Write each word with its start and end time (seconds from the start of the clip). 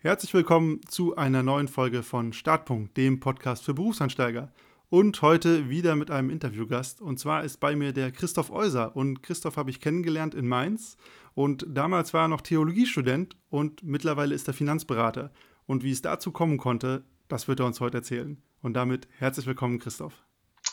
Herzlich 0.00 0.32
willkommen 0.32 0.80
zu 0.86 1.16
einer 1.16 1.42
neuen 1.42 1.66
Folge 1.66 2.04
von 2.04 2.32
Startpunkt, 2.32 2.96
dem 2.96 3.18
Podcast 3.18 3.64
für 3.64 3.74
Berufsansteiger. 3.74 4.52
Und 4.90 5.22
heute 5.22 5.70
wieder 5.70 5.96
mit 5.96 6.12
einem 6.12 6.30
Interviewgast. 6.30 7.00
Und 7.00 7.18
zwar 7.18 7.42
ist 7.42 7.58
bei 7.58 7.74
mir 7.74 7.92
der 7.92 8.12
Christoph 8.12 8.52
Euser. 8.52 8.94
Und 8.94 9.24
Christoph 9.24 9.56
habe 9.56 9.70
ich 9.70 9.80
kennengelernt 9.80 10.36
in 10.36 10.46
Mainz. 10.46 10.96
Und 11.34 11.66
damals 11.68 12.14
war 12.14 12.26
er 12.26 12.28
noch 12.28 12.42
Theologiestudent 12.42 13.36
und 13.50 13.82
mittlerweile 13.82 14.36
ist 14.36 14.46
er 14.46 14.54
Finanzberater. 14.54 15.32
Und 15.66 15.82
wie 15.82 15.90
es 15.90 16.00
dazu 16.00 16.30
kommen 16.30 16.58
konnte, 16.58 17.02
das 17.26 17.48
wird 17.48 17.58
er 17.58 17.66
uns 17.66 17.80
heute 17.80 17.96
erzählen. 17.96 18.40
Und 18.62 18.74
damit 18.74 19.08
herzlich 19.18 19.46
willkommen, 19.48 19.80
Christoph. 19.80 20.14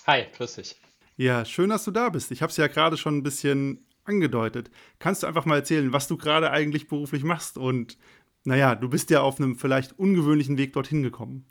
Hi, 0.06 0.28
grüß 0.38 0.54
dich. 0.54 0.80
Ja, 1.18 1.46
schön, 1.46 1.72
dass 1.72 1.84
du 1.84 1.90
da 1.90 2.10
bist. 2.10 2.30
Ich 2.30 2.44
habe 2.44 2.52
es 2.52 2.58
ja 2.58 2.68
gerade 2.68 2.96
schon 2.96 3.18
ein 3.18 3.24
bisschen 3.24 3.88
angedeutet. 4.04 4.70
Kannst 5.00 5.24
du 5.24 5.28
einfach 5.28 5.46
mal 5.46 5.56
erzählen, 5.56 5.92
was 5.92 6.08
du 6.08 6.16
gerade 6.16 6.52
eigentlich 6.52 6.88
beruflich 6.88 7.24
machst 7.24 7.58
und 7.58 7.98
naja, 8.46 8.76
du 8.76 8.90
bist 8.90 9.10
ja 9.10 9.22
auf 9.22 9.40
einem 9.40 9.56
vielleicht 9.56 9.98
ungewöhnlichen 9.98 10.58
Weg 10.58 10.74
dorthin 10.74 11.04
gekommen. 11.04 11.48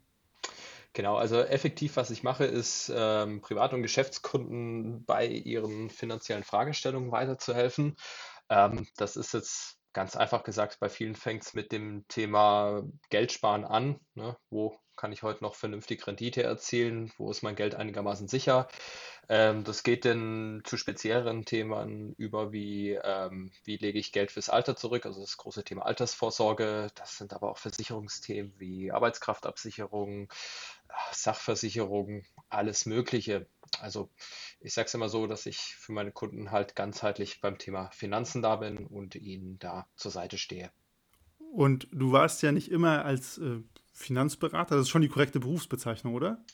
Genau, 0.93 1.17
also 1.17 1.41
effektiv, 1.41 1.97
was 1.97 2.11
ich 2.11 2.23
mache, 2.23 2.45
ist 2.45 2.93
ähm, 2.95 3.41
Privat- 3.41 3.75
und 3.75 3.83
Geschäftskunden 3.83 5.05
bei 5.05 5.27
ihren 5.27 5.91
finanziellen 5.91 6.45
Fragestellungen 6.45 7.11
weiterzuhelfen. 7.11 7.97
Ähm, 8.49 8.87
das 8.97 9.17
ist 9.17 9.35
jetzt 9.35 9.77
ganz 9.93 10.15
einfach 10.15 10.45
gesagt, 10.45 10.79
bei 10.79 10.89
vielen 10.89 11.17
fängt 11.17 11.43
es 11.43 11.55
mit 11.55 11.73
dem 11.73 12.07
Thema 12.07 12.85
Geldsparen 13.11 13.65
an. 13.65 13.99
Ne? 14.15 14.37
Wo 14.51 14.79
kann 14.97 15.13
ich 15.13 15.23
heute 15.23 15.43
noch 15.43 15.55
vernünftig 15.55 16.07
Rendite 16.07 16.43
erzielen? 16.43 17.13
Wo 17.19 17.31
ist 17.31 17.43
mein 17.43 17.57
Geld 17.57 17.75
einigermaßen 17.75 18.29
sicher? 18.29 18.69
Ähm, 19.29 19.65
das 19.65 19.83
geht 19.83 20.05
dann 20.05 20.63
zu 20.65 20.77
spezielleren 20.77 21.45
Themen 21.45 22.15
über, 22.17 22.53
wie, 22.53 22.93
ähm, 22.93 23.51
wie 23.65 23.77
lege 23.77 23.99
ich 23.99 24.13
Geld 24.13 24.33
fürs 24.33 24.51
Alter 24.51 24.77
zurück, 24.77 25.07
also 25.07 25.21
das 25.21 25.37
große 25.37 25.65
Thema 25.65 25.87
Altersvorsorge. 25.87 26.89
Das 26.95 27.17
sind 27.17 27.33
aber 27.33 27.51
auch 27.51 27.59
Versicherungsthemen 27.59 28.53
wie 28.59 28.93
Arbeitskraftabsicherung, 28.93 30.29
Sachversicherung, 31.13 32.25
alles 32.49 32.87
Mögliche. 32.87 33.47
Also 33.81 34.11
ich 34.61 34.75
sage 34.75 34.87
es 34.87 34.95
immer 34.95 35.09
so, 35.09 35.27
dass 35.27 35.47
ich 35.47 35.59
für 35.59 35.93
meine 35.93 36.13
Kunden 36.13 36.51
halt 36.51 36.77
ganzheitlich 36.77 37.41
beim 37.41 37.59
Thema 37.59 37.91
Finanzen 37.91 38.43
da 38.43 38.57
bin 38.57 38.87
und 38.87 39.15
ihnen 39.15 39.59
da 39.59 39.87
zur 39.97 40.11
Seite 40.11 40.39
stehe. 40.39 40.71
Und 41.55 41.89
du 41.93 42.13
warst 42.13 42.43
ja 42.43 42.53
nicht 42.53 42.71
immer 42.71 43.05
als 43.05 43.39
äh, 43.39 43.61
Finanzberater, 43.97 44.75
das 44.75 44.87
ist 44.87 44.91
schon 44.91 45.03
die 45.03 45.09
korrekte 45.09 45.39
Berufsbezeichnung, 45.39 46.15
oder? 46.15 46.45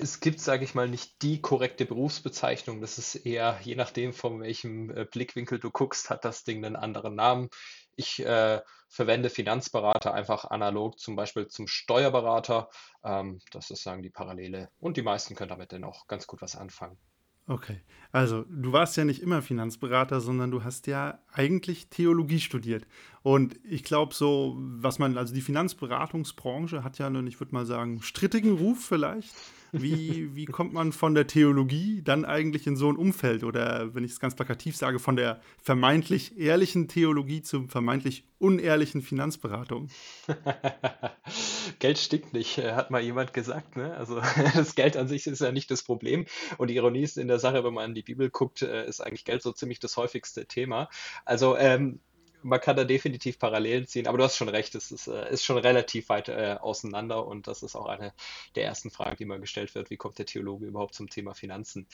Es 0.00 0.18
gibt, 0.18 0.40
sage 0.40 0.64
ich 0.64 0.74
mal, 0.74 0.88
nicht 0.88 1.22
die 1.22 1.40
korrekte 1.40 1.86
Berufsbezeichnung. 1.86 2.80
Das 2.80 2.98
ist 2.98 3.14
eher, 3.14 3.58
je 3.62 3.76
nachdem, 3.76 4.12
von 4.12 4.40
welchem 4.40 4.90
äh, 4.90 5.04
Blickwinkel 5.04 5.60
du 5.60 5.70
guckst, 5.70 6.10
hat 6.10 6.24
das 6.24 6.42
Ding 6.42 6.64
einen 6.64 6.74
anderen 6.74 7.14
Namen. 7.14 7.48
Ich 7.94 8.24
äh, 8.24 8.60
verwende 8.88 9.30
Finanzberater 9.30 10.12
einfach 10.12 10.46
analog 10.46 10.98
zum 10.98 11.14
Beispiel 11.14 11.46
zum 11.46 11.68
Steuerberater. 11.68 12.68
Ähm, 13.04 13.38
das 13.52 13.70
ist 13.70 13.84
sagen 13.84 14.02
die 14.02 14.10
Parallele. 14.10 14.68
Und 14.80 14.96
die 14.96 15.02
meisten 15.02 15.36
können 15.36 15.50
damit 15.50 15.72
dann 15.72 15.84
auch 15.84 16.08
ganz 16.08 16.26
gut 16.26 16.42
was 16.42 16.56
anfangen. 16.56 16.98
Okay, 17.46 17.82
also 18.10 18.44
du 18.48 18.72
warst 18.72 18.96
ja 18.96 19.04
nicht 19.04 19.20
immer 19.20 19.42
Finanzberater, 19.42 20.20
sondern 20.22 20.50
du 20.50 20.64
hast 20.64 20.86
ja 20.86 21.18
eigentlich 21.30 21.88
Theologie 21.90 22.40
studiert. 22.40 22.86
Und 23.22 23.58
ich 23.64 23.84
glaube 23.84 24.14
so, 24.14 24.56
was 24.58 24.98
man, 24.98 25.18
also 25.18 25.34
die 25.34 25.42
Finanzberatungsbranche 25.42 26.82
hat 26.82 26.98
ja 26.98 27.06
einen, 27.06 27.26
ich 27.26 27.40
würde 27.40 27.54
mal 27.54 27.66
sagen, 27.66 28.00
strittigen 28.00 28.52
Ruf 28.52 28.86
vielleicht. 28.86 29.34
Wie, 29.82 30.34
wie 30.34 30.44
kommt 30.44 30.72
man 30.72 30.92
von 30.92 31.14
der 31.14 31.26
Theologie 31.26 32.02
dann 32.02 32.24
eigentlich 32.24 32.66
in 32.66 32.76
so 32.76 32.88
ein 32.88 32.96
Umfeld? 32.96 33.44
Oder 33.44 33.94
wenn 33.94 34.04
ich 34.04 34.12
es 34.12 34.20
ganz 34.20 34.34
plakativ 34.34 34.76
sage, 34.76 34.98
von 34.98 35.16
der 35.16 35.40
vermeintlich 35.62 36.38
ehrlichen 36.38 36.88
Theologie 36.88 37.42
zur 37.42 37.68
vermeintlich 37.68 38.24
unehrlichen 38.38 39.02
Finanzberatung? 39.02 39.88
Geld 41.78 41.98
stinkt 41.98 42.32
nicht, 42.32 42.58
hat 42.58 42.90
mal 42.90 43.02
jemand 43.02 43.32
gesagt. 43.32 43.76
Ne? 43.76 43.94
Also 43.96 44.20
das 44.54 44.74
Geld 44.74 44.96
an 44.96 45.08
sich 45.08 45.26
ist 45.26 45.40
ja 45.40 45.52
nicht 45.52 45.70
das 45.70 45.82
Problem. 45.82 46.26
Und 46.58 46.68
die 46.68 46.76
Ironie 46.76 47.02
ist 47.02 47.18
in 47.18 47.28
der 47.28 47.38
Sache, 47.38 47.64
wenn 47.64 47.74
man 47.74 47.90
in 47.90 47.94
die 47.94 48.02
Bibel 48.02 48.30
guckt, 48.30 48.62
äh, 48.62 48.86
ist 48.86 49.00
eigentlich 49.00 49.24
Geld 49.24 49.42
so 49.42 49.52
ziemlich 49.52 49.80
das 49.80 49.96
häufigste 49.96 50.46
Thema. 50.46 50.88
Also 51.24 51.56
ähm, 51.56 52.00
man 52.44 52.60
kann 52.60 52.76
da 52.76 52.84
definitiv 52.84 53.38
Parallelen 53.38 53.86
ziehen, 53.86 54.06
aber 54.06 54.18
du 54.18 54.24
hast 54.24 54.36
schon 54.36 54.48
recht, 54.48 54.74
es 54.74 54.92
ist, 54.92 55.08
äh, 55.08 55.32
ist 55.32 55.44
schon 55.44 55.58
relativ 55.58 56.08
weit 56.08 56.28
äh, 56.28 56.56
auseinander 56.60 57.26
und 57.26 57.46
das 57.46 57.62
ist 57.62 57.74
auch 57.74 57.86
eine 57.86 58.12
der 58.54 58.66
ersten 58.66 58.90
Fragen, 58.90 59.16
die 59.16 59.24
mal 59.24 59.40
gestellt 59.40 59.74
wird, 59.74 59.90
wie 59.90 59.96
kommt 59.96 60.18
der 60.18 60.26
Theologe 60.26 60.66
überhaupt 60.66 60.94
zum 60.94 61.08
Thema 61.08 61.34
Finanzen? 61.34 61.88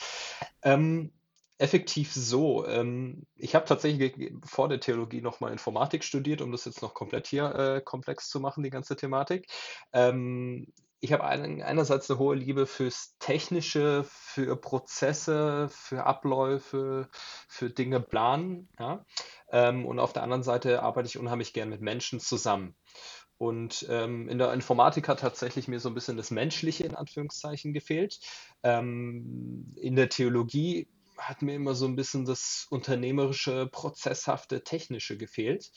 Ähm, 0.61 1.11
effektiv 1.57 2.11
so, 2.13 2.65
ähm, 2.67 3.23
ich 3.35 3.55
habe 3.55 3.65
tatsächlich 3.65 4.33
vor 4.43 4.67
der 4.67 4.79
Theologie 4.79 5.21
nochmal 5.21 5.51
Informatik 5.51 6.03
studiert, 6.03 6.41
um 6.41 6.51
das 6.51 6.65
jetzt 6.65 6.81
noch 6.81 6.93
komplett 6.93 7.27
hier 7.27 7.55
äh, 7.55 7.81
komplex 7.81 8.29
zu 8.29 8.39
machen, 8.39 8.63
die 8.63 8.71
ganze 8.71 8.95
Thematik. 8.95 9.47
Ähm, 9.93 10.67
ich 11.03 11.11
habe 11.13 11.23
ein, 11.23 11.63
einerseits 11.63 12.09
eine 12.09 12.19
hohe 12.19 12.35
Liebe 12.35 12.67
fürs 12.67 13.15
Technische, 13.17 14.05
für 14.07 14.55
Prozesse, 14.55 15.67
für 15.69 16.05
Abläufe, 16.05 17.09
für 17.47 17.71
Dinge 17.71 17.99
planen. 17.99 18.69
Ja? 18.79 19.03
Ähm, 19.51 19.85
und 19.85 19.99
auf 19.99 20.13
der 20.13 20.23
anderen 20.23 20.43
Seite 20.43 20.81
arbeite 20.81 21.07
ich 21.07 21.17
unheimlich 21.17 21.53
gern 21.53 21.69
mit 21.69 21.81
Menschen 21.81 22.19
zusammen. 22.19 22.75
Und 23.37 23.87
ähm, 23.89 24.29
in 24.29 24.37
der 24.37 24.53
Informatik 24.53 25.07
hat 25.07 25.21
tatsächlich 25.21 25.67
mir 25.67 25.79
so 25.79 25.89
ein 25.89 25.95
bisschen 25.95 26.15
das 26.15 26.29
Menschliche 26.29 26.83
in 26.83 26.95
Anführungszeichen 26.95 27.73
gefehlt. 27.73 28.19
Ähm, 28.63 29.73
in 29.77 29.95
der 29.95 30.09
Theologie 30.09 30.87
hat 31.17 31.41
mir 31.41 31.55
immer 31.55 31.75
so 31.75 31.85
ein 31.85 31.95
bisschen 31.95 32.25
das 32.25 32.67
unternehmerische, 32.69 33.67
prozesshafte, 33.67 34.63
technische 34.63 35.17
gefehlt. 35.17 35.71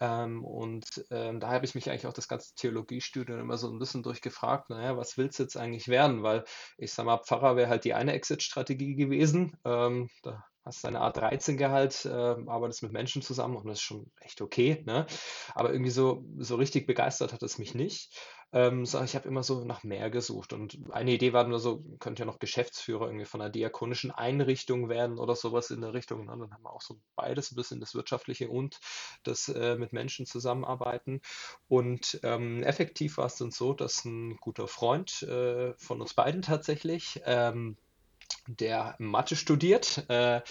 Ähm, 0.00 0.44
und 0.44 1.04
ähm, 1.10 1.40
da 1.40 1.50
habe 1.50 1.64
ich 1.64 1.74
mich 1.74 1.88
eigentlich 1.88 2.06
auch 2.06 2.12
das 2.12 2.28
ganze 2.28 2.54
Theologiestudium 2.56 3.38
immer 3.38 3.58
so 3.58 3.70
ein 3.70 3.78
bisschen 3.78 4.02
durchgefragt, 4.02 4.70
naja, 4.70 4.96
was 4.96 5.16
willst 5.16 5.38
du 5.38 5.44
jetzt 5.44 5.56
eigentlich 5.56 5.88
werden? 5.88 6.22
Weil 6.22 6.44
ich 6.78 6.92
sage 6.92 7.06
mal, 7.06 7.18
Pfarrer 7.18 7.56
wäre 7.56 7.68
halt 7.68 7.84
die 7.84 7.94
eine 7.94 8.12
Exit-Strategie 8.12 8.96
gewesen. 8.96 9.56
Ähm, 9.64 10.10
da 10.22 10.44
hast 10.64 10.84
deine 10.84 11.00
Art 11.00 11.16
13 11.16 11.56
Gehalt, 11.56 12.04
äh, 12.04 12.08
arbeitest 12.10 12.82
mit 12.82 12.92
Menschen 12.92 13.22
zusammen 13.22 13.56
und 13.56 13.66
das 13.66 13.78
ist 13.78 13.82
schon 13.82 14.10
echt 14.20 14.40
okay, 14.40 14.82
ne? 14.86 15.06
Aber 15.54 15.72
irgendwie 15.72 15.90
so, 15.90 16.24
so 16.38 16.56
richtig 16.56 16.86
begeistert 16.86 17.32
hat 17.32 17.42
es 17.42 17.58
mich 17.58 17.74
nicht. 17.74 18.10
Ähm, 18.54 18.86
so, 18.86 19.02
ich 19.02 19.16
habe 19.16 19.26
immer 19.26 19.42
so 19.42 19.64
nach 19.64 19.82
mehr 19.82 20.10
gesucht 20.10 20.52
und 20.52 20.78
eine 20.92 21.10
Idee 21.10 21.32
war 21.32 21.42
nur 21.42 21.58
so, 21.58 21.82
könnte 21.98 22.20
ja 22.20 22.26
noch 22.26 22.38
Geschäftsführer 22.38 23.06
irgendwie 23.06 23.24
von 23.24 23.40
einer 23.40 23.50
diakonischen 23.50 24.12
Einrichtung 24.12 24.88
werden 24.88 25.18
oder 25.18 25.34
sowas 25.34 25.70
in 25.70 25.80
der 25.80 25.92
Richtung. 25.92 26.20
Und 26.20 26.28
dann 26.28 26.52
haben 26.52 26.62
wir 26.62 26.72
auch 26.72 26.80
so 26.80 27.00
beides, 27.16 27.50
ein 27.50 27.56
bisschen 27.56 27.80
das 27.80 27.96
Wirtschaftliche 27.96 28.48
und 28.48 28.78
das 29.24 29.48
äh, 29.48 29.74
mit 29.76 29.92
Menschen 29.92 30.24
zusammenarbeiten. 30.24 31.20
Und 31.66 32.20
ähm, 32.22 32.62
effektiv 32.62 33.16
war 33.16 33.26
es 33.26 33.36
dann 33.36 33.50
so, 33.50 33.74
dass 33.74 34.04
ein 34.04 34.36
guter 34.36 34.68
Freund 34.68 35.22
äh, 35.22 35.74
von 35.76 36.00
uns 36.00 36.14
beiden 36.14 36.42
tatsächlich 36.42 37.20
ähm, 37.24 37.76
der 38.46 38.94
Mathe 38.98 39.36
studiert. 39.36 40.08
Äh, 40.08 40.42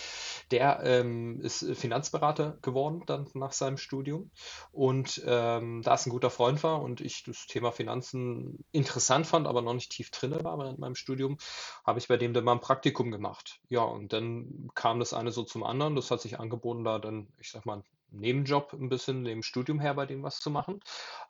der 0.51 0.81
ähm, 0.83 1.41
ist 1.41 1.65
Finanzberater 1.75 2.57
geworden 2.61 3.03
dann 3.05 3.27
nach 3.33 3.51
seinem 3.51 3.77
Studium. 3.77 4.31
Und 4.71 5.21
ähm, 5.25 5.81
da 5.83 5.95
es 5.95 6.05
ein 6.05 6.11
guter 6.11 6.29
Freund 6.29 6.63
war 6.63 6.81
und 6.81 7.01
ich 7.01 7.23
das 7.23 7.45
Thema 7.47 7.71
Finanzen 7.71 8.65
interessant 8.71 9.27
fand, 9.27 9.47
aber 9.47 9.61
noch 9.61 9.73
nicht 9.73 9.91
tief 9.91 10.11
drin 10.11 10.43
war 10.43 10.57
während 10.57 10.79
meinem 10.79 10.95
Studium, 10.95 11.37
habe 11.85 11.99
ich 11.99 12.07
bei 12.07 12.17
dem 12.17 12.33
dann 12.33 12.43
mal 12.43 12.53
ein 12.53 12.61
Praktikum 12.61 13.11
gemacht. 13.11 13.59
Ja, 13.69 13.81
und 13.81 14.13
dann 14.13 14.69
kam 14.75 14.99
das 14.99 15.13
eine 15.13 15.31
so 15.31 15.43
zum 15.43 15.63
anderen. 15.63 15.95
Das 15.95 16.11
hat 16.11 16.21
sich 16.21 16.39
angeboten, 16.39 16.83
da 16.83 16.99
dann, 16.99 17.27
ich 17.39 17.51
sag 17.51 17.65
mal, 17.65 17.83
Nebenjob 18.13 18.73
ein 18.73 18.89
bisschen 18.89 19.23
neben 19.23 19.43
Studium 19.43 19.79
her 19.79 19.95
bei 19.95 20.05
dem 20.05 20.23
was 20.23 20.39
zu 20.39 20.51
machen. 20.51 20.79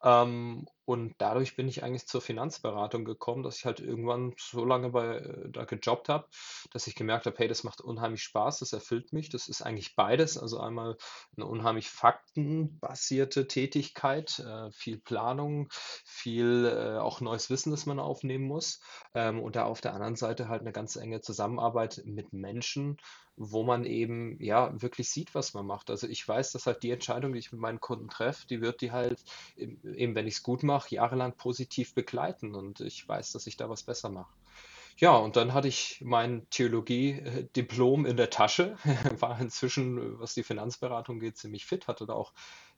Ähm, 0.04 0.68
und 0.86 1.16
dadurch 1.18 1.56
bin 1.56 1.68
ich 1.68 1.84
eigentlich 1.84 2.08
zur 2.08 2.22
Finanzberatung 2.22 3.06
gekommen, 3.06 3.44
dass 3.44 3.58
ich 3.58 3.66
halt 3.66 3.80
irgendwann 3.80 4.34
so 4.38 4.66
lange 4.66 4.90
bei, 4.90 5.18
äh, 5.18 5.50
da 5.50 5.64
gejobbt 5.64 6.10
habe, 6.10 6.28
dass 6.72 6.88
ich 6.88 6.96
gemerkt 6.96 7.26
habe, 7.26 7.38
hey, 7.38 7.48
das 7.48 7.64
macht 7.64 7.80
unheimlich 7.80 8.24
Spaß, 8.24 8.60
das 8.60 8.74
erfüllt 8.74 9.14
mich. 9.14 9.30
Das 9.30 9.48
ist 9.48 9.62
eigentlich 9.62 9.96
beides. 9.96 10.38
Also 10.38 10.60
einmal 10.60 10.98
eine 11.38 11.46
unheimlich 11.46 11.90
faktenbasierte 11.90 13.48
Tätigkeit, 13.48 14.40
äh, 14.40 14.72
viel 14.72 14.98
Planung, 14.98 15.70
viel 16.06 16.66
äh, 16.66 16.98
auch 16.98 17.22
neues 17.22 17.50
Wissen, 17.50 17.72
das 17.72 17.86
man 17.86 18.00
aufnehmen 18.00 18.46
muss. 18.46 18.82
Ähm, 19.14 19.42
und 19.42 19.56
da 19.56 19.64
auf 19.66 19.80
der 19.80 19.94
anderen 19.94 20.18
Seite 20.18 20.50
halt 20.50 20.62
eine 20.62 20.74
ganz 20.74 20.98
enge 20.98 21.22
Zusammenarbeit 21.22 22.02
mit 22.06 22.34
Menschen, 22.34 22.98
wo 23.36 23.64
man 23.64 23.86
eben 23.86 24.40
ja 24.42 24.80
wirklich 24.82 25.10
sieht, 25.10 25.34
was 25.34 25.54
man 25.54 25.66
macht. 25.66 25.90
Also 25.90 26.08
ich 26.08 26.28
weiß, 26.28 26.52
dass 26.52 26.68
halt 26.68 26.84
die 26.84 26.92
Entscheidung, 26.92 27.34
die 27.34 27.40
ich 27.40 27.52
mit 27.52 27.62
meinen 27.62 27.80
Kunden 27.80 28.08
treffe, 28.10 28.46
die 28.48 28.62
wird 28.62 28.82
die 28.82 28.92
halt 28.92 29.24
eben, 29.56 30.16
wenn 30.16 30.28
ich 30.28 30.36
es 30.36 30.44
gut 30.44 30.64
mache, 30.64 30.73
jahrelang 30.88 31.36
positiv 31.36 31.94
begleiten 31.94 32.56
und 32.56 32.82
ich 32.82 33.08
weiß, 33.08 33.32
dass 33.32 33.48
ich 33.48 33.58
da 33.58 33.70
was 33.70 33.84
besser 33.84 34.10
mache. 34.10 34.34
Ja, 34.98 35.16
und 35.16 35.36
dann 35.36 35.54
hatte 35.54 35.68
ich 35.68 36.02
mein 36.04 36.48
Theologie-Diplom 36.52 38.06
in 38.06 38.16
der 38.16 38.30
Tasche, 38.30 38.78
war 39.20 39.40
inzwischen, 39.40 40.20
was 40.20 40.36
die 40.36 40.44
Finanzberatung 40.44 41.20
geht, 41.20 41.38
ziemlich 41.38 41.66
fit, 41.66 41.88
hatte 41.88 42.06
da 42.06 42.14
auch 42.14 42.34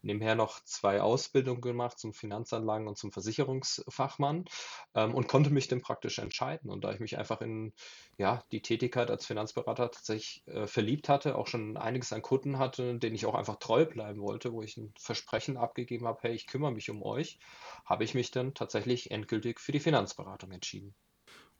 nebenher 0.05 0.35
noch 0.35 0.63
zwei 0.63 1.01
Ausbildungen 1.01 1.61
gemacht 1.61 1.99
zum 1.99 2.13
Finanzanlagen 2.13 2.87
und 2.87 2.97
zum 2.97 3.11
Versicherungsfachmann 3.11 4.45
ähm, 4.93 5.13
und 5.13 5.27
konnte 5.27 5.49
mich 5.49 5.67
dann 5.67 5.81
praktisch 5.81 6.19
entscheiden. 6.19 6.69
Und 6.69 6.83
da 6.83 6.93
ich 6.93 6.99
mich 6.99 7.17
einfach 7.17 7.41
in 7.41 7.73
ja, 8.17 8.43
die 8.51 8.61
Tätigkeit 8.61 9.11
als 9.11 9.25
Finanzberater 9.25 9.91
tatsächlich 9.91 10.43
äh, 10.47 10.67
verliebt 10.67 11.09
hatte, 11.09 11.35
auch 11.35 11.47
schon 11.47 11.77
einiges 11.77 12.13
an 12.13 12.21
Kunden 12.21 12.59
hatte, 12.59 12.97
denen 12.97 13.15
ich 13.15 13.25
auch 13.25 13.35
einfach 13.35 13.57
treu 13.57 13.85
bleiben 13.85 14.21
wollte, 14.21 14.53
wo 14.53 14.61
ich 14.61 14.77
ein 14.77 14.93
Versprechen 14.97 15.57
abgegeben 15.57 16.07
habe, 16.07 16.19
hey, 16.21 16.33
ich 16.33 16.47
kümmere 16.47 16.71
mich 16.71 16.89
um 16.89 17.03
euch, 17.03 17.39
habe 17.85 18.03
ich 18.03 18.13
mich 18.13 18.31
dann 18.31 18.53
tatsächlich 18.53 19.11
endgültig 19.11 19.59
für 19.59 19.71
die 19.71 19.79
Finanzberatung 19.79 20.51
entschieden. 20.51 20.95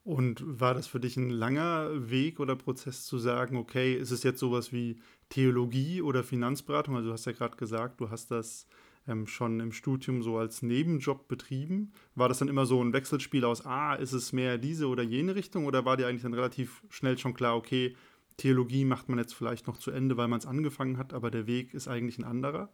Und 0.06 0.44
war 0.46 0.76
das 0.76 0.86
für 0.86 1.00
dich 1.00 1.18
ein 1.18 1.32
langer 1.32 2.12
Weg 2.12 2.40
oder 2.40 2.56
Prozess 2.56 3.06
zu 3.06 3.18
sagen, 3.18 3.58
okay, 3.58 3.96
ist 3.96 4.12
es 4.12 4.22
jetzt 4.22 4.40
sowas 4.40 4.72
wie 4.72 5.02
Theologie 5.30 6.02
oder 6.02 6.24
Finanzberatung? 6.24 6.96
Also 6.96 7.10
du 7.10 7.14
hast 7.14 7.26
ja 7.26 7.32
gerade 7.32 7.58
gesagt, 7.58 8.00
du 8.00 8.10
hast 8.10 8.32
das 8.32 8.68
ähm, 9.08 9.28
schon 9.28 9.60
im 9.60 9.72
Studium 9.72 10.24
so 10.24 10.38
als 10.38 10.62
Nebenjob 10.62 11.28
betrieben. 11.28 11.94
War 12.16 12.30
das 12.30 12.40
dann 12.40 12.48
immer 12.48 12.66
so 12.66 12.84
ein 12.84 12.94
Wechselspiel 12.94 13.46
aus, 13.46 13.66
ah, 13.66 13.96
ist 13.96 14.14
es 14.14 14.34
mehr 14.34 14.58
diese 14.58 14.88
oder 14.88 15.04
jene 15.04 15.36
Richtung? 15.36 15.66
Oder 15.66 15.86
war 15.86 15.98
dir 15.98 16.08
eigentlich 16.08 16.24
dann 16.24 16.34
relativ 16.34 16.84
schnell 16.90 17.18
schon 17.18 17.34
klar, 17.34 17.56
okay, 17.56 17.96
Theologie 18.38 18.84
macht 18.84 19.08
man 19.08 19.20
jetzt 19.20 19.34
vielleicht 19.34 19.68
noch 19.68 19.78
zu 19.78 19.92
Ende, 19.92 20.18
weil 20.18 20.28
man 20.28 20.40
es 20.40 20.46
angefangen 20.46 20.98
hat, 20.98 21.14
aber 21.14 21.32
der 21.32 21.48
Weg 21.48 21.74
ist 21.74 21.88
eigentlich 21.88 22.18
ein 22.18 22.26
anderer? 22.26 22.70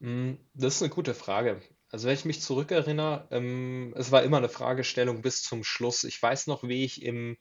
Mm, 0.00 0.32
das 0.54 0.76
ist 0.76 0.82
eine 0.82 0.90
gute 0.90 1.14
Frage. 1.14 1.60
Also 1.90 2.08
wenn 2.08 2.14
ich 2.14 2.24
mich 2.24 2.40
zurückerinnere, 2.40 3.28
ähm, 3.30 3.94
es 3.96 4.10
war 4.10 4.24
immer 4.24 4.38
eine 4.38 4.48
Fragestellung 4.48 5.22
bis 5.22 5.42
zum 5.42 5.62
Schluss. 5.62 6.02
Ich 6.02 6.20
weiß 6.20 6.48
noch, 6.48 6.64
wie 6.64 6.84
ich 6.84 7.02
im, 7.02 7.36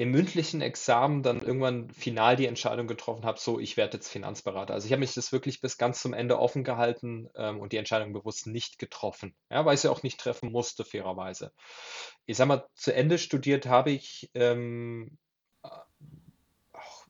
im 0.00 0.12
mündlichen 0.12 0.62
Examen 0.62 1.22
dann 1.22 1.42
irgendwann 1.42 1.90
final 1.90 2.34
die 2.34 2.46
Entscheidung 2.46 2.86
getroffen 2.86 3.26
habe, 3.26 3.38
so, 3.38 3.60
ich 3.60 3.76
werde 3.76 3.98
jetzt 3.98 4.08
Finanzberater. 4.08 4.72
Also 4.72 4.86
ich 4.86 4.92
habe 4.92 5.00
mich 5.00 5.12
das 5.12 5.30
wirklich 5.30 5.60
bis 5.60 5.76
ganz 5.76 6.00
zum 6.00 6.14
Ende 6.14 6.38
offen 6.38 6.64
gehalten 6.64 7.28
ähm, 7.36 7.60
und 7.60 7.72
die 7.72 7.76
Entscheidung 7.76 8.14
bewusst 8.14 8.46
nicht 8.46 8.78
getroffen. 8.78 9.34
Ja, 9.50 9.66
weil 9.66 9.74
ich 9.74 9.82
sie 9.82 9.90
auch 9.90 10.02
nicht 10.02 10.18
treffen 10.18 10.52
musste, 10.52 10.86
fairerweise. 10.86 11.52
Ich 12.24 12.38
sag 12.38 12.48
mal, 12.48 12.66
zu 12.74 12.94
Ende 12.94 13.18
studiert 13.18 13.66
habe 13.66 13.90
ich 13.90 14.30
ähm, 14.32 15.18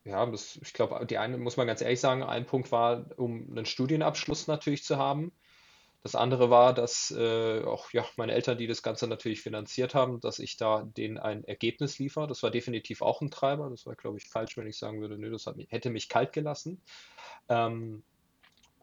ja, 0.03 0.27
das, 0.27 0.59
ich 0.61 0.73
glaube, 0.73 1.07
die 1.07 1.19
eine, 1.19 1.39
muss 1.39 1.57
man 1.57 1.69
ganz 1.69 1.83
ehrlich 1.83 2.01
sagen, 2.01 2.25
ein 2.25 2.45
Punkt 2.45 2.73
war, 2.73 3.07
um 3.17 3.51
einen 3.51 3.67
Studienabschluss 3.67 4.49
natürlich 4.49 4.83
zu 4.83 4.97
haben. 4.97 5.31
Das 6.03 6.15
andere 6.15 6.49
war, 6.49 6.73
dass 6.73 7.11
äh, 7.11 7.63
auch 7.63 7.93
ja, 7.93 8.07
meine 8.17 8.33
Eltern, 8.33 8.57
die 8.57 8.67
das 8.67 8.83
Ganze 8.83 9.07
natürlich 9.07 9.43
finanziert 9.43 9.95
haben, 9.95 10.21
dass 10.21 10.39
ich 10.39 10.57
da 10.57 10.83
denen 10.83 11.19
ein 11.19 11.45
Ergebnis 11.45 11.99
liefere. 11.99 12.27
Das 12.27 12.43
war 12.43 12.51
definitiv 12.51 13.03
auch 13.03 13.21
ein 13.21 13.31
Treiber. 13.31 13.69
Das 13.69 13.85
war, 13.85 13.95
glaube 13.97 14.17
ich, 14.19 14.29
falsch, 14.29 14.57
wenn 14.57 14.67
ich 14.67 14.79
sagen 14.79 15.01
würde, 15.03 15.19
nö, 15.19 15.31
das 15.31 15.47
hat, 15.47 15.57
hätte 15.69 15.91
mich 15.91 16.09
kalt 16.09 16.33
gelassen. 16.33 16.81
Ähm, 17.49 18.03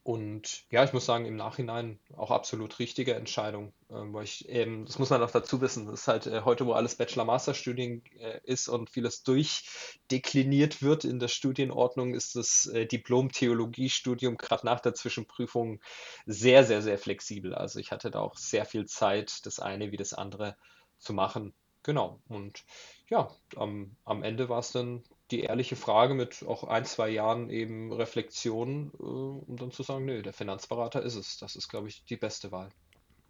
und 0.08 0.64
ja, 0.72 0.86
ich 0.86 0.94
muss 0.94 1.06
sagen, 1.06 1.26
im 1.26 1.36
Nachhinein 1.36 2.00
auch 2.16 2.32
absolut 2.32 2.80
richtige 2.80 3.14
Entscheidung, 3.16 3.74
ähm, 3.90 4.14
weil 4.14 4.24
ich 4.24 4.48
eben, 4.48 4.86
das 4.86 5.00
muss 5.00 5.10
man 5.10 5.22
auch 5.22 5.32
dazu 5.32 5.60
wissen, 5.60 5.86
das 5.86 6.00
ist 6.00 6.08
halt 6.08 6.28
äh, 6.28 6.44
heute, 6.46 6.66
wo 6.66 6.72
alles 6.72 6.96
Bachelor-Master-Studien 6.96 8.02
äh, 8.18 8.40
ist 8.46 8.70
und 8.70 8.90
vieles 8.90 9.24
durchdekliniert 9.24 10.82
wird 10.82 11.04
in 11.04 11.20
der 11.20 11.28
Studienordnung, 11.28 12.14
ist 12.14 12.38
das 12.38 12.68
äh, 12.68 12.86
Diplom-Theologie-Studium 12.86 14.38
gerade 14.38 14.66
nach 14.66 14.80
der 14.80 14.94
Zwischenprüfung 14.94 15.82
sehr, 16.26 16.64
sehr, 16.64 16.82
sehr 16.82 16.98
flexibel. 16.98 17.54
Also 17.54 17.80
ich 17.80 17.92
hatte 17.92 18.10
da 18.10 18.20
auch 18.20 18.38
sehr 18.38 18.64
viel 18.64 18.86
Zeit, 18.86 19.46
das 19.46 19.60
eine 19.60 19.92
wie 19.92 19.98
das 19.98 20.14
andere 20.14 20.56
zu 21.00 21.12
machen. 21.12 21.54
Genau. 21.84 22.22
Und 22.30 22.64
ja, 23.10 23.30
am, 23.58 23.98
am 24.06 24.24
Ende 24.24 24.48
war 24.48 24.60
es 24.60 24.72
dann 24.72 25.04
die 25.32 25.42
ehrliche 25.42 25.76
Frage 25.76 26.14
mit 26.14 26.44
auch 26.48 26.64
ein, 26.64 26.86
zwei 26.86 27.10
Jahren 27.10 27.50
eben 27.50 27.92
Reflexion, 27.92 28.92
äh, 29.00 29.04
um 29.04 29.58
dann 29.58 29.72
zu 29.72 29.84
sagen, 29.84 30.06
nö, 30.06 30.22
der 30.22 30.34
Finanzberater 30.34 31.02
ist 31.02 31.16
es. 31.16 31.38
Das 31.38 31.56
ist, 31.56 31.68
glaube 31.68 31.90
ich, 31.90 32.04
die 32.06 32.18
beste 32.18 32.52
Wahl. 32.52 32.70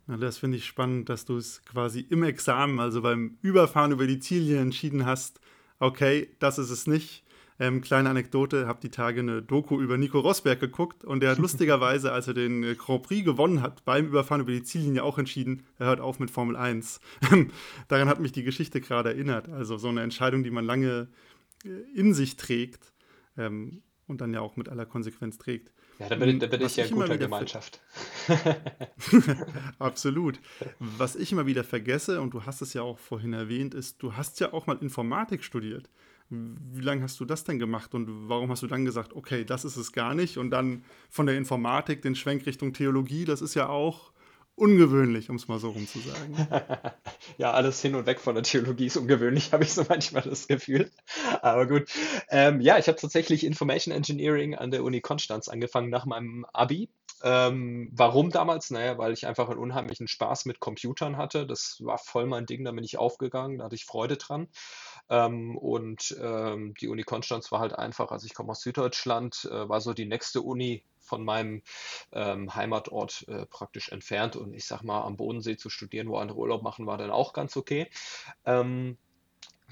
Ja, 0.07 0.17
das 0.17 0.37
finde 0.37 0.57
ich 0.57 0.65
spannend, 0.65 1.09
dass 1.09 1.25
du 1.25 1.37
es 1.37 1.63
quasi 1.65 1.99
im 1.99 2.23
Examen, 2.23 2.79
also 2.79 3.01
beim 3.01 3.37
Überfahren 3.41 3.91
über 3.91 4.07
die 4.07 4.19
Ziele 4.19 4.59
entschieden 4.59 5.05
hast, 5.05 5.39
okay, 5.79 6.29
das 6.39 6.57
ist 6.57 6.69
es 6.69 6.87
nicht. 6.87 7.23
Ähm, 7.59 7.81
kleine 7.81 8.11
Anekdote, 8.11 8.67
habe 8.67 8.79
die 8.81 8.91
Tage 8.91 9.19
eine 9.19 9.41
Doku 9.41 9.81
über 9.81 9.97
Nico 9.97 10.19
Rosberg 10.19 10.59
geguckt 10.59 11.03
und 11.03 11.21
der 11.21 11.31
hat 11.31 11.37
lustigerweise, 11.39 12.13
als 12.13 12.27
er 12.27 12.35
den 12.35 12.63
äh, 12.63 12.75
Grand 12.75 13.03
Prix 13.03 13.25
gewonnen 13.25 13.61
hat, 13.61 13.83
beim 13.83 14.05
Überfahren 14.05 14.41
über 14.41 14.51
die 14.51 14.61
Ziellinie 14.61 15.03
auch 15.03 15.17
entschieden, 15.17 15.63
er 15.79 15.87
hört 15.87 15.99
auf 15.99 16.19
mit 16.19 16.29
Formel 16.29 16.55
1. 16.55 17.01
Daran 17.87 18.07
hat 18.07 18.19
mich 18.19 18.31
die 18.31 18.43
Geschichte 18.43 18.79
gerade 18.79 19.09
erinnert. 19.09 19.49
Also 19.49 19.77
so 19.77 19.89
eine 19.89 20.03
Entscheidung, 20.03 20.43
die 20.43 20.51
man 20.51 20.65
lange 20.65 21.07
in 21.63 22.13
sich 22.13 22.35
trägt 22.37 22.93
ähm, 23.37 23.81
und 24.07 24.21
dann 24.21 24.33
ja 24.33 24.41
auch 24.41 24.55
mit 24.55 24.69
aller 24.69 24.85
Konsequenz 24.85 25.37
trägt. 25.37 25.71
Ja, 25.99 26.09
da 26.09 26.15
bin, 26.15 26.39
da 26.39 26.45
bin 26.45 26.61
ich 26.61 26.75
ja 26.75 26.85
in 26.85 26.93
guter 26.93 27.17
Gemeinschaft. 27.17 27.81
Absolut. 29.79 30.39
Was 30.79 31.15
ich 31.15 31.31
immer 31.31 31.47
wieder 31.47 31.63
vergesse, 31.63 32.21
und 32.21 32.33
du 32.33 32.45
hast 32.45 32.61
es 32.61 32.73
ja 32.73 32.83
auch 32.83 32.99
vorhin 32.99 33.33
erwähnt, 33.33 33.73
ist, 33.73 34.01
du 34.03 34.13
hast 34.13 34.39
ja 34.39 34.53
auch 34.53 34.67
mal 34.67 34.77
Informatik 34.77 35.43
studiert. 35.43 35.89
Wie 36.29 36.81
lange 36.81 37.01
hast 37.03 37.19
du 37.19 37.25
das 37.25 37.45
denn 37.45 37.57
gemacht 37.57 37.95
und 37.95 38.29
warum 38.29 38.51
hast 38.51 38.61
du 38.61 38.67
dann 38.67 38.85
gesagt, 38.85 39.13
okay, 39.13 39.45
das 39.45 39.65
ist 39.65 39.77
es 39.77 39.93
gar 39.93 40.13
nicht 40.13 40.37
und 40.37 40.51
dann 40.51 40.83
von 41.09 41.25
der 41.25 41.37
Informatik 41.37 42.01
den 42.01 42.15
Schwenk 42.15 42.45
Richtung 42.45 42.73
Theologie, 42.73 43.23
das 43.23 43.41
ist 43.41 43.53
ja 43.53 43.69
auch 43.69 44.11
ungewöhnlich, 44.57 45.29
um 45.29 45.35
es 45.35 45.47
mal 45.47 45.59
so 45.59 45.69
rum 45.69 45.87
zu 45.87 45.99
sagen. 45.99 46.35
ja, 47.37 47.51
alles 47.51 47.81
hin 47.81 47.95
und 47.95 48.07
weg 48.07 48.19
von 48.19 48.35
der 48.35 48.43
Theologie 48.43 48.87
ist 48.87 48.97
ungewöhnlich, 48.97 49.51
habe 49.53 49.63
ich 49.63 49.73
so 49.73 49.85
manchmal 49.87 50.23
das 50.23 50.47
Gefühl. 50.47 50.91
Aber 51.41 51.67
gut. 51.67 51.89
Ähm, 52.29 52.59
ja, 52.59 52.77
ich 52.77 52.87
habe 52.87 52.97
tatsächlich 52.97 53.45
Information 53.45 53.93
Engineering 53.93 54.55
an 54.55 54.71
der 54.71 54.83
Uni 54.83 54.99
Konstanz 54.99 55.47
angefangen 55.47 55.89
nach 55.89 56.05
meinem 56.05 56.45
Abi. 56.51 56.89
Ähm, 57.23 57.89
warum 57.93 58.31
damals? 58.31 58.69
Naja, 58.71 58.97
weil 58.97 59.13
ich 59.13 59.27
einfach 59.27 59.49
einen 59.49 59.59
unheimlichen 59.59 60.07
Spaß 60.07 60.45
mit 60.45 60.59
Computern 60.59 61.17
hatte. 61.17 61.45
Das 61.45 61.77
war 61.81 61.97
voll 61.99 62.25
mein 62.25 62.45
Ding, 62.45 62.63
da 62.63 62.71
bin 62.71 62.83
ich 62.83 62.97
aufgegangen, 62.97 63.59
da 63.59 63.65
hatte 63.65 63.75
ich 63.75 63.85
Freude 63.85 64.17
dran. 64.17 64.47
Ähm, 65.09 65.57
und 65.57 66.15
ähm, 66.21 66.73
die 66.81 66.87
Uni 66.87 67.03
Konstanz 67.03 67.51
war 67.51 67.59
halt 67.59 67.73
einfach, 67.73 68.11
also 68.11 68.25
ich 68.25 68.33
komme 68.33 68.51
aus 68.51 68.61
Süddeutschland, 68.61 69.47
äh, 69.51 69.69
war 69.69 69.81
so 69.81 69.93
die 69.93 70.05
nächste 70.05 70.41
Uni 70.41 70.83
von 71.07 71.23
meinem 71.23 71.63
ähm, 72.11 72.53
Heimatort 72.53 73.25
äh, 73.27 73.45
praktisch 73.45 73.89
entfernt. 73.89 74.35
Und 74.35 74.53
ich 74.53 74.65
sag 74.65 74.83
mal, 74.83 75.01
am 75.01 75.17
Bodensee 75.17 75.57
zu 75.57 75.69
studieren, 75.69 76.09
wo 76.09 76.17
andere 76.17 76.37
Urlaub 76.37 76.61
machen, 76.61 76.85
war 76.85 76.97
dann 76.97 77.11
auch 77.11 77.33
ganz 77.33 77.57
okay. 77.57 77.89
Ähm, 78.45 78.97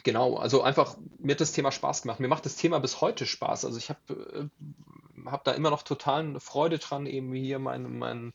Genau, 0.04 0.36
also 0.36 0.62
einfach, 0.62 0.98
mir 1.20 1.32
hat 1.34 1.42
das 1.42 1.54
Thema 1.54 1.72
Spaß 1.72 2.02
gemacht. 2.02 2.20
Mir 2.20 2.28
macht 2.28 2.46
das 2.46 2.58
Thema 2.58 2.80
bis 2.80 3.02
heute 3.02 3.26
Spaß. 3.26 3.66
Also 3.66 3.78
ich 3.78 3.90
habe 3.90 4.50
äh, 4.54 5.26
hab 5.26 5.44
da 5.46 5.52
immer 5.54 5.70
noch 5.70 5.84
total 5.84 6.40
Freude 6.40 6.80
dran, 6.80 7.06
eben 7.06 7.34
hier 7.34 7.60
mein, 7.60 7.98
mein, 7.98 8.34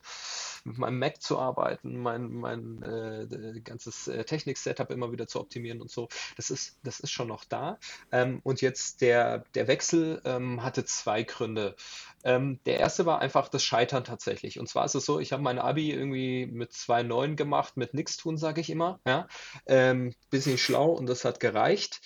mit 0.63 0.77
meinem 0.77 0.99
Mac 0.99 1.21
zu 1.21 1.39
arbeiten, 1.39 1.97
mein, 1.97 2.31
mein 2.31 2.81
äh, 2.83 3.61
ganzes 3.61 4.07
äh, 4.07 4.23
Technik-Setup 4.23 4.91
immer 4.91 5.11
wieder 5.11 5.27
zu 5.27 5.39
optimieren 5.39 5.81
und 5.81 5.91
so. 5.91 6.09
Das 6.37 6.49
ist, 6.49 6.77
das 6.83 6.99
ist 6.99 7.11
schon 7.11 7.27
noch 7.27 7.43
da. 7.45 7.77
Ähm, 8.11 8.39
und 8.43 8.61
jetzt 8.61 9.01
der, 9.01 9.43
der 9.55 9.67
Wechsel 9.67 10.21
ähm, 10.25 10.63
hatte 10.63 10.85
zwei 10.85 11.23
Gründe. 11.23 11.75
Ähm, 12.23 12.59
der 12.65 12.79
erste 12.79 13.05
war 13.05 13.19
einfach 13.19 13.49
das 13.49 13.63
Scheitern 13.63 14.03
tatsächlich. 14.03 14.59
Und 14.59 14.67
zwar 14.67 14.85
ist 14.85 14.95
es 14.95 15.05
so, 15.05 15.19
ich 15.19 15.33
habe 15.33 15.43
mein 15.43 15.59
Abi 15.59 15.91
irgendwie 15.91 16.45
mit 16.45 16.71
2,9 16.71 17.35
gemacht, 17.35 17.77
mit 17.77 17.93
nichts 17.93 18.17
tun, 18.17 18.37
sage 18.37 18.61
ich 18.61 18.69
immer. 18.69 18.99
Ja? 19.05 19.27
Ähm, 19.65 20.13
bisschen 20.29 20.57
schlau 20.57 20.91
und 20.91 21.07
das 21.07 21.25
hat 21.25 21.39
gereicht. 21.39 22.01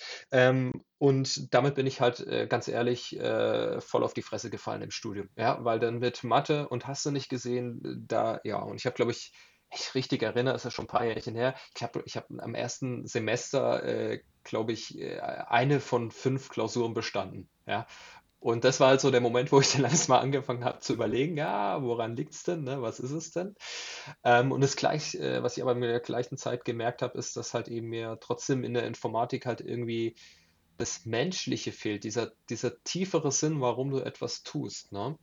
Und 0.98 1.52
damit 1.52 1.74
bin 1.74 1.86
ich 1.86 2.00
halt 2.00 2.20
äh, 2.20 2.46
ganz 2.46 2.68
ehrlich 2.68 3.18
äh, 3.18 3.80
voll 3.80 4.02
auf 4.02 4.14
die 4.14 4.22
Fresse 4.22 4.48
gefallen 4.50 4.82
im 4.82 4.90
Studium. 4.90 5.28
Ja, 5.36 5.62
weil 5.64 5.78
dann 5.78 6.00
wird 6.00 6.24
Mathe 6.24 6.68
und 6.68 6.86
hast 6.86 7.04
du 7.04 7.10
nicht 7.10 7.28
gesehen, 7.28 8.04
da, 8.08 8.40
ja, 8.44 8.58
und 8.58 8.76
ich 8.76 8.86
habe, 8.86 8.96
glaube 8.96 9.12
ich, 9.12 9.32
ich 9.72 9.94
richtig 9.94 10.22
erinnere, 10.22 10.54
ist 10.54 10.64
ja 10.64 10.70
schon 10.70 10.84
ein 10.84 10.88
paar 10.88 11.04
Jährchen 11.04 11.34
her. 11.34 11.54
Ich 11.74 11.82
habe 11.82 12.02
ich 12.06 12.16
hab 12.16 12.26
am 12.38 12.54
ersten 12.54 13.06
Semester, 13.06 13.84
äh, 13.84 14.20
glaube 14.44 14.72
ich, 14.72 14.98
äh, 14.98 15.18
eine 15.20 15.80
von 15.80 16.10
fünf 16.10 16.48
Klausuren 16.48 16.94
bestanden. 16.94 17.48
Ja, 17.66 17.86
und 18.38 18.64
das 18.64 18.80
war 18.80 18.88
halt 18.90 19.00
so 19.00 19.10
der 19.10 19.20
Moment, 19.20 19.50
wo 19.50 19.60
ich 19.60 19.72
dann 19.72 19.84
erstmal 19.84 20.20
angefangen 20.20 20.64
habe 20.64 20.78
zu 20.80 20.92
überlegen, 20.92 21.36
ja, 21.36 21.82
woran 21.82 22.16
liegt 22.16 22.34
es 22.34 22.44
denn, 22.44 22.64
ne? 22.64 22.80
was 22.80 23.00
ist 23.00 23.10
es 23.10 23.32
denn? 23.32 23.56
Ähm, 24.24 24.52
und 24.52 24.60
das 24.60 24.76
gleich, 24.76 25.14
äh, 25.16 25.42
was 25.42 25.56
ich 25.56 25.62
aber 25.62 25.72
in 25.72 25.80
der 25.80 26.00
gleichen 26.00 26.36
Zeit 26.36 26.64
gemerkt 26.64 27.02
habe, 27.02 27.18
ist, 27.18 27.36
dass 27.36 27.54
halt 27.54 27.68
eben 27.68 27.88
mir 27.88 28.18
trotzdem 28.20 28.62
in 28.64 28.74
der 28.74 28.86
Informatik 28.86 29.46
halt 29.46 29.60
irgendwie 29.60 30.14
das 30.78 31.06
Menschliche 31.06 31.72
fehlt, 31.72 32.04
dieser, 32.04 32.32
dieser 32.50 32.82
tiefere 32.82 33.32
Sinn, 33.32 33.60
warum 33.60 33.90
du 33.90 33.98
etwas 33.98 34.42
tust. 34.42 34.92
Ne? 34.92 35.18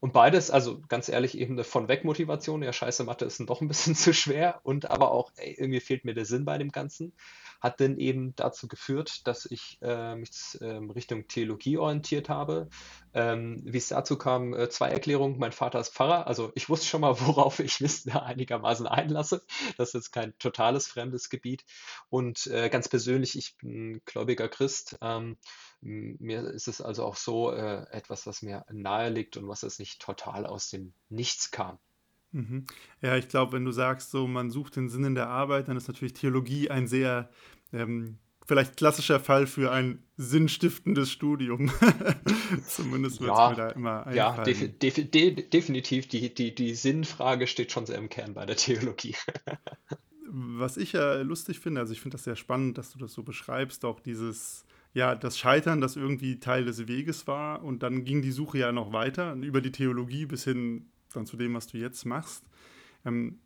Und 0.00 0.12
beides, 0.12 0.50
also 0.50 0.80
ganz 0.88 1.08
ehrlich, 1.08 1.38
eben 1.38 1.54
eine 1.54 1.64
von 1.64 1.86
weg 1.88 2.04
Motivation, 2.04 2.62
ja, 2.62 2.72
scheiße, 2.72 3.04
Mathe 3.04 3.24
ist 3.24 3.38
doch 3.40 3.60
ein 3.60 3.68
bisschen 3.68 3.94
zu 3.96 4.12
schwer 4.12 4.60
und 4.64 4.90
aber 4.90 5.12
auch, 5.12 5.30
ey, 5.36 5.54
irgendwie 5.56 5.80
fehlt 5.80 6.04
mir 6.04 6.14
der 6.14 6.24
Sinn 6.24 6.44
bei 6.44 6.58
dem 6.58 6.72
Ganzen 6.72 7.12
hat 7.62 7.80
dann 7.80 7.96
eben 7.96 8.34
dazu 8.34 8.66
geführt, 8.66 9.26
dass 9.26 9.46
ich 9.46 9.78
äh, 9.82 10.16
mich 10.16 10.30
ähm, 10.60 10.90
Richtung 10.90 11.28
Theologie 11.28 11.78
orientiert 11.78 12.28
habe. 12.28 12.68
Ähm, 13.14 13.62
wie 13.64 13.78
es 13.78 13.88
dazu 13.88 14.18
kam, 14.18 14.52
äh, 14.52 14.68
zwei 14.68 14.90
Erklärungen. 14.90 15.38
Mein 15.38 15.52
Vater 15.52 15.78
ist 15.78 15.94
Pfarrer, 15.94 16.26
also 16.26 16.50
ich 16.56 16.68
wusste 16.68 16.86
schon 16.86 17.02
mal, 17.02 17.20
worauf 17.20 17.60
ich 17.60 17.80
Wissen 17.80 18.12
einigermaßen 18.12 18.86
einlasse. 18.86 19.44
Das 19.78 19.94
ist 19.94 20.10
kein 20.10 20.36
totales 20.38 20.88
fremdes 20.88 21.30
Gebiet. 21.30 21.64
Und 22.10 22.48
äh, 22.48 22.68
ganz 22.68 22.88
persönlich, 22.88 23.38
ich 23.38 23.56
bin 23.58 24.02
gläubiger 24.06 24.48
Christ. 24.48 24.98
Ähm, 25.00 25.38
mir 25.80 26.44
ist 26.48 26.66
es 26.66 26.80
also 26.80 27.04
auch 27.04 27.16
so 27.16 27.52
äh, 27.52 27.86
etwas, 27.90 28.26
was 28.26 28.42
mir 28.42 28.64
nahe 28.72 29.08
liegt 29.08 29.36
und 29.36 29.46
was 29.46 29.62
jetzt 29.62 29.78
nicht 29.78 30.00
total 30.00 30.46
aus 30.46 30.68
dem 30.70 30.94
Nichts 31.08 31.52
kam. 31.52 31.78
Mhm. 32.32 32.64
Ja, 33.00 33.16
ich 33.16 33.28
glaube, 33.28 33.52
wenn 33.52 33.64
du 33.64 33.72
sagst, 33.72 34.10
so 34.10 34.26
man 34.26 34.50
sucht 34.50 34.76
den 34.76 34.88
Sinn 34.88 35.04
in 35.04 35.14
der 35.14 35.28
Arbeit, 35.28 35.68
dann 35.68 35.76
ist 35.76 35.88
natürlich 35.88 36.14
Theologie 36.14 36.70
ein 36.70 36.86
sehr 36.86 37.30
ähm, 37.72 38.18
vielleicht 38.46 38.76
klassischer 38.76 39.20
Fall 39.20 39.46
für 39.46 39.70
ein 39.72 40.02
sinnstiftendes 40.16 41.10
Studium. 41.10 41.70
Zumindest 42.66 43.20
wird 43.20 43.34
es 43.36 43.44
Ja, 43.44 43.44
mir 43.44 43.54
da 43.54 43.70
immer 43.70 44.06
ja, 44.08 44.38
defi 44.38 44.68
einfallen. 44.68 44.78
defi 44.78 45.10
de 45.10 45.48
definitiv. 45.48 46.08
Die, 46.08 46.34
die, 46.34 46.54
die 46.54 46.74
Sinnfrage 46.74 47.46
steht 47.46 47.72
schon 47.72 47.86
sehr 47.86 47.98
im 47.98 48.08
Kern 48.08 48.34
bei 48.34 48.46
der 48.46 48.56
Theologie. 48.56 49.16
Was 50.24 50.76
ich 50.76 50.92
ja 50.92 51.20
lustig 51.22 51.58
finde, 51.58 51.80
also 51.80 51.92
ich 51.92 52.00
finde 52.00 52.14
das 52.16 52.24
sehr 52.24 52.36
spannend, 52.36 52.78
dass 52.78 52.92
du 52.92 52.98
das 52.98 53.12
so 53.12 53.22
beschreibst, 53.22 53.84
auch 53.84 54.00
dieses, 54.00 54.64
ja, 54.94 55.14
das 55.14 55.36
Scheitern, 55.38 55.80
das 55.80 55.96
irgendwie 55.96 56.38
Teil 56.38 56.64
des 56.64 56.86
Weges 56.88 57.26
war 57.26 57.62
und 57.64 57.82
dann 57.82 58.04
ging 58.04 58.22
die 58.22 58.30
Suche 58.30 58.58
ja 58.58 58.72
noch 58.72 58.92
weiter 58.92 59.34
über 59.34 59.60
die 59.60 59.72
Theologie 59.72 60.26
bis 60.26 60.44
hin 60.44 60.86
dann 61.12 61.26
zu 61.26 61.36
dem, 61.36 61.54
was 61.54 61.66
du 61.66 61.78
jetzt 61.78 62.04
machst. 62.04 62.44
Ähm, 63.04 63.38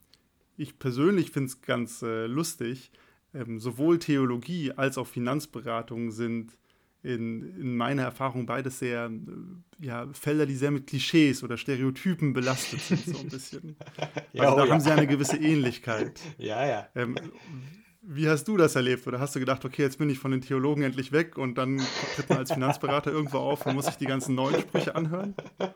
ich 0.57 0.79
persönlich 0.79 1.31
finde 1.31 1.49
es 1.49 1.61
ganz 1.61 2.03
äh, 2.03 2.27
lustig, 2.27 2.91
ähm, 3.35 3.59
sowohl 3.59 3.99
Theologie 3.99 4.73
als 4.73 4.99
auch 4.99 5.07
Finanzberatung 5.07 6.11
sind 6.11 6.57
in, 7.03 7.57
in 7.61 7.77
meiner 7.77 8.03
Erfahrung 8.03 8.47
beides 8.47 8.81
sehr, 8.81 9.07
äh, 9.07 9.85
ja, 9.85 10.09
Felder, 10.13 10.45
die 10.47 10.57
sehr 10.57 10.73
mit 10.73 10.89
Klischees 10.89 11.45
oder 11.45 11.57
Stereotypen 11.57 12.33
belastet 12.33 12.81
sind, 12.81 13.05
so 13.05 13.21
ein 13.21 13.29
bisschen. 13.29 13.77
Ja, 14.33 14.45
Also 14.45 14.55
oh 14.55 14.57
da 14.57 14.63
haben 14.63 14.71
ja. 14.71 14.81
sie 14.81 14.91
eine 14.91 15.07
gewisse 15.07 15.37
Ähnlichkeit. 15.37 16.21
Ja, 16.39 16.67
ja. 16.67 16.89
Ähm, 16.95 17.17
wie 18.03 18.29
hast 18.29 18.45
du 18.45 18.57
das 18.57 18.77
erlebt? 18.77 19.07
Oder 19.07 19.19
hast 19.19 19.35
du 19.35 19.41
gedacht, 19.41 19.65
okay, 19.65 19.83
jetzt 19.83 19.99
bin 19.99 20.11
ich 20.11 20.19
von 20.19 20.31
den 20.31 20.41
Theologen 20.41 20.83
endlich 20.83 21.11
weg 21.11 21.39
und 21.39 21.59
dann 21.59 21.81
tritt 22.15 22.29
man 22.29 22.39
als 22.39 22.53
Finanzberater 22.53 23.11
irgendwo 23.11 23.39
auf 23.39 23.67
und 23.67 23.75
muss 23.75 23.87
sich 23.87 23.97
die 23.97 24.07
ganzen 24.07 24.35
neuen 24.35 24.61
Sprüche 24.61 24.95
anhören? 24.95 25.35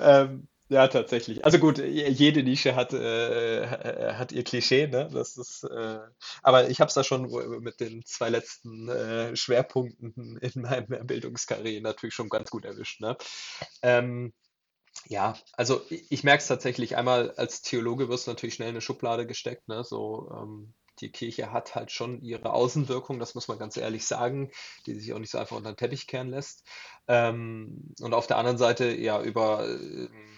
Ähm, 0.00 0.46
ja, 0.68 0.88
tatsächlich. 0.88 1.44
Also 1.44 1.58
gut, 1.58 1.78
jede 1.78 2.42
Nische 2.42 2.76
hat, 2.76 2.92
äh, 2.92 3.66
hat 3.66 4.32
ihr 4.32 4.44
Klischee, 4.44 4.86
ne? 4.86 5.08
Das 5.12 5.36
ist, 5.36 5.64
äh, 5.64 5.98
aber 6.42 6.68
ich 6.68 6.80
habe 6.80 6.88
es 6.88 6.94
da 6.94 7.04
schon 7.04 7.30
mit 7.62 7.80
den 7.80 8.04
zwei 8.04 8.28
letzten 8.28 8.88
äh, 8.88 9.34
Schwerpunkten 9.34 10.36
in 10.38 10.62
meiner 10.62 11.04
Bildungskarriere 11.04 11.82
natürlich 11.82 12.14
schon 12.14 12.28
ganz 12.28 12.50
gut 12.50 12.64
erwischt, 12.64 13.00
ne? 13.00 13.16
Ähm, 13.82 14.32
ja, 15.06 15.36
also 15.52 15.82
ich, 15.90 16.10
ich 16.10 16.24
merke 16.24 16.42
es 16.42 16.48
tatsächlich. 16.48 16.96
Einmal 16.96 17.32
als 17.32 17.62
Theologe 17.62 18.08
wirst 18.08 18.26
du 18.26 18.32
natürlich 18.32 18.54
schnell 18.54 18.68
in 18.68 18.74
eine 18.74 18.80
Schublade 18.80 19.26
gesteckt, 19.26 19.68
ne? 19.68 19.84
So, 19.84 20.30
ähm, 20.34 20.74
die 21.00 21.10
Kirche 21.12 21.52
hat 21.52 21.74
halt 21.74 21.92
schon 21.92 22.20
ihre 22.22 22.52
Außenwirkung, 22.52 23.18
das 23.18 23.34
muss 23.34 23.48
man 23.48 23.58
ganz 23.58 23.76
ehrlich 23.76 24.06
sagen, 24.06 24.50
die 24.86 24.94
sich 24.94 25.12
auch 25.12 25.18
nicht 25.18 25.30
so 25.30 25.38
einfach 25.38 25.56
unter 25.56 25.72
den 25.72 25.76
Teppich 25.76 26.06
kehren 26.06 26.28
lässt. 26.28 26.64
Ähm, 27.06 27.94
und 28.00 28.14
auf 28.14 28.26
der 28.26 28.36
anderen 28.38 28.58
Seite, 28.58 28.90
ja, 28.94 29.22
über 29.22 29.66
ähm, 29.68 30.37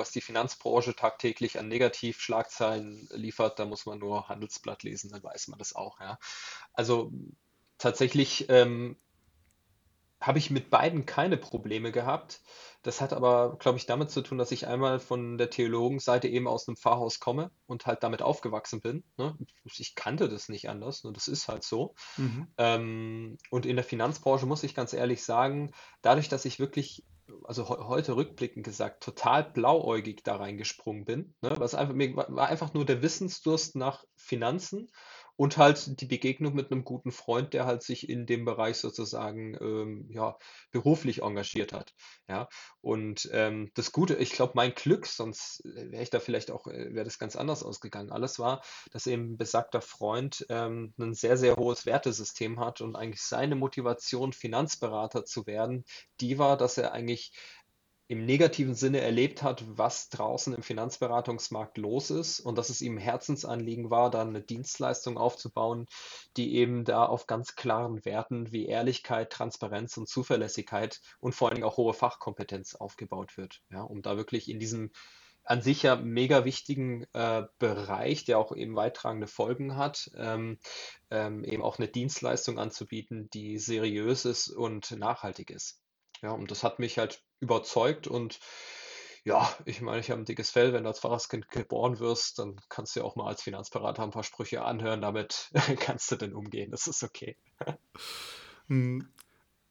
was 0.00 0.10
die 0.10 0.20
Finanzbranche 0.20 0.96
tagtäglich 0.96 1.58
an 1.58 1.68
Negativschlagzeilen 1.68 3.08
liefert, 3.12 3.58
da 3.58 3.64
muss 3.64 3.86
man 3.86 3.98
nur 3.98 4.28
Handelsblatt 4.28 4.82
lesen, 4.82 5.10
dann 5.10 5.22
weiß 5.22 5.48
man 5.48 5.58
das 5.58 5.76
auch, 5.76 6.00
ja. 6.00 6.18
Also 6.72 7.12
tatsächlich 7.78 8.46
ähm, 8.48 8.96
habe 10.20 10.38
ich 10.38 10.50
mit 10.50 10.68
beiden 10.68 11.06
keine 11.06 11.38
Probleme 11.38 11.92
gehabt. 11.92 12.42
Das 12.82 13.00
hat 13.00 13.12
aber, 13.12 13.56
glaube 13.58 13.78
ich, 13.78 13.86
damit 13.86 14.10
zu 14.10 14.20
tun, 14.20 14.36
dass 14.36 14.52
ich 14.52 14.66
einmal 14.66 15.00
von 15.00 15.38
der 15.38 15.50
Theologenseite 15.50 16.28
eben 16.28 16.46
aus 16.46 16.68
einem 16.68 16.76
Pfarrhaus 16.76 17.20
komme 17.20 17.50
und 17.66 17.86
halt 17.86 18.02
damit 18.02 18.20
aufgewachsen 18.20 18.80
bin. 18.80 19.02
Ne? 19.16 19.36
Ich 19.64 19.94
kannte 19.94 20.28
das 20.28 20.48
nicht 20.48 20.68
anders, 20.68 21.04
ne? 21.04 21.12
Das 21.12 21.26
ist 21.26 21.48
halt 21.48 21.64
so. 21.64 21.94
Mhm. 22.18 22.48
Ähm, 22.58 23.38
und 23.50 23.64
in 23.64 23.76
der 23.76 23.84
Finanzbranche 23.84 24.46
muss 24.46 24.62
ich 24.62 24.74
ganz 24.74 24.92
ehrlich 24.92 25.22
sagen, 25.22 25.72
dadurch, 26.02 26.28
dass 26.28 26.44
ich 26.44 26.58
wirklich, 26.58 27.04
also 27.50 27.66
he 27.66 27.74
heute 27.82 28.14
rückblickend 28.14 28.64
gesagt, 28.64 29.02
total 29.02 29.42
blauäugig 29.42 30.22
da 30.22 30.36
reingesprungen 30.36 31.04
bin, 31.04 31.34
ne? 31.40 31.50
Was 31.58 31.74
einfach, 31.74 31.94
mir 31.94 32.14
war 32.14 32.26
war 32.28 32.48
einfach 32.48 32.74
nur 32.74 32.84
der 32.84 33.02
Wissensdurst 33.02 33.74
nach 33.74 34.04
Finanzen 34.14 34.88
und 35.40 35.56
halt 35.56 36.02
die 36.02 36.04
Begegnung 36.04 36.54
mit 36.54 36.70
einem 36.70 36.84
guten 36.84 37.12
Freund, 37.12 37.54
der 37.54 37.64
halt 37.64 37.82
sich 37.82 38.10
in 38.10 38.26
dem 38.26 38.44
Bereich 38.44 38.76
sozusagen 38.76 39.56
ähm, 39.58 40.06
ja, 40.12 40.36
beruflich 40.70 41.22
engagiert 41.22 41.72
hat. 41.72 41.94
Ja, 42.28 42.46
und 42.82 43.26
ähm, 43.32 43.70
das 43.72 43.90
Gute, 43.90 44.16
ich 44.16 44.32
glaube, 44.32 44.52
mein 44.54 44.74
Glück, 44.74 45.06
sonst 45.06 45.62
wäre 45.64 46.02
ich 46.02 46.10
da 46.10 46.20
vielleicht 46.20 46.50
auch, 46.50 46.66
äh, 46.66 46.92
wäre 46.92 47.06
das 47.06 47.18
ganz 47.18 47.36
anders 47.36 47.62
ausgegangen. 47.62 48.12
Alles 48.12 48.38
war, 48.38 48.60
dass 48.90 49.06
eben 49.06 49.38
besagter 49.38 49.80
Freund 49.80 50.44
ähm, 50.50 50.92
ein 50.98 51.14
sehr, 51.14 51.38
sehr 51.38 51.56
hohes 51.56 51.86
Wertesystem 51.86 52.60
hat 52.60 52.82
und 52.82 52.94
eigentlich 52.94 53.22
seine 53.22 53.56
Motivation, 53.56 54.34
Finanzberater 54.34 55.24
zu 55.24 55.46
werden, 55.46 55.86
die 56.20 56.38
war, 56.38 56.58
dass 56.58 56.76
er 56.76 56.92
eigentlich 56.92 57.32
im 58.10 58.26
negativen 58.26 58.74
Sinne 58.74 59.02
erlebt 59.02 59.44
hat, 59.44 59.62
was 59.68 60.08
draußen 60.08 60.52
im 60.52 60.64
Finanzberatungsmarkt 60.64 61.78
los 61.78 62.10
ist 62.10 62.40
und 62.40 62.58
dass 62.58 62.68
es 62.68 62.80
ihm 62.80 62.98
Herzensanliegen 62.98 63.88
war, 63.88 64.10
da 64.10 64.22
eine 64.22 64.42
Dienstleistung 64.42 65.16
aufzubauen, 65.16 65.86
die 66.36 66.56
eben 66.56 66.84
da 66.84 67.06
auf 67.06 67.28
ganz 67.28 67.54
klaren 67.54 68.04
Werten 68.04 68.50
wie 68.50 68.66
Ehrlichkeit, 68.66 69.30
Transparenz 69.30 69.96
und 69.96 70.08
Zuverlässigkeit 70.08 71.00
und 71.20 71.36
vor 71.36 71.48
allen 71.48 71.58
Dingen 71.58 71.68
auch 71.68 71.76
hohe 71.76 71.94
Fachkompetenz 71.94 72.74
aufgebaut 72.74 73.36
wird. 73.36 73.60
Ja, 73.70 73.82
um 73.82 74.02
da 74.02 74.16
wirklich 74.16 74.50
in 74.50 74.58
diesem 74.58 74.90
an 75.44 75.62
sich 75.62 75.84
ja 75.84 75.94
mega 75.94 76.44
wichtigen 76.44 77.06
äh, 77.12 77.44
Bereich, 77.60 78.24
der 78.24 78.40
auch 78.40 78.54
eben 78.54 78.74
weittragende 78.74 79.28
Folgen 79.28 79.76
hat, 79.76 80.10
ähm, 80.16 80.58
ähm, 81.12 81.44
eben 81.44 81.62
auch 81.62 81.78
eine 81.78 81.86
Dienstleistung 81.86 82.58
anzubieten, 82.58 83.30
die 83.30 83.58
seriös 83.58 84.24
ist 84.24 84.48
und 84.48 84.90
nachhaltig 84.98 85.50
ist. 85.50 85.80
Ja, 86.22 86.32
und 86.32 86.50
das 86.50 86.62
hat 86.62 86.78
mich 86.78 86.98
halt 86.98 87.22
überzeugt 87.40 88.06
und 88.06 88.38
ja, 89.24 89.54
ich 89.66 89.80
meine, 89.82 90.00
ich 90.00 90.10
habe 90.10 90.22
ein 90.22 90.24
dickes 90.24 90.50
Fell. 90.50 90.72
Wenn 90.72 90.84
du 90.84 90.88
als 90.88 91.00
Pfarrerskind 91.00 91.48
geboren 91.50 91.98
wirst, 91.98 92.38
dann 92.38 92.58
kannst 92.68 92.96
du 92.96 93.00
ja 93.00 93.06
auch 93.06 93.16
mal 93.16 93.26
als 93.28 93.42
Finanzberater 93.42 94.02
ein 94.02 94.10
paar 94.10 94.24
Sprüche 94.24 94.64
anhören. 94.64 95.02
Damit 95.02 95.50
kannst 95.80 96.10
du 96.10 96.16
dann 96.16 96.32
umgehen. 96.32 96.70
Das 96.70 96.86
ist 96.86 97.02
okay. 97.02 97.36
Hm, 98.68 99.08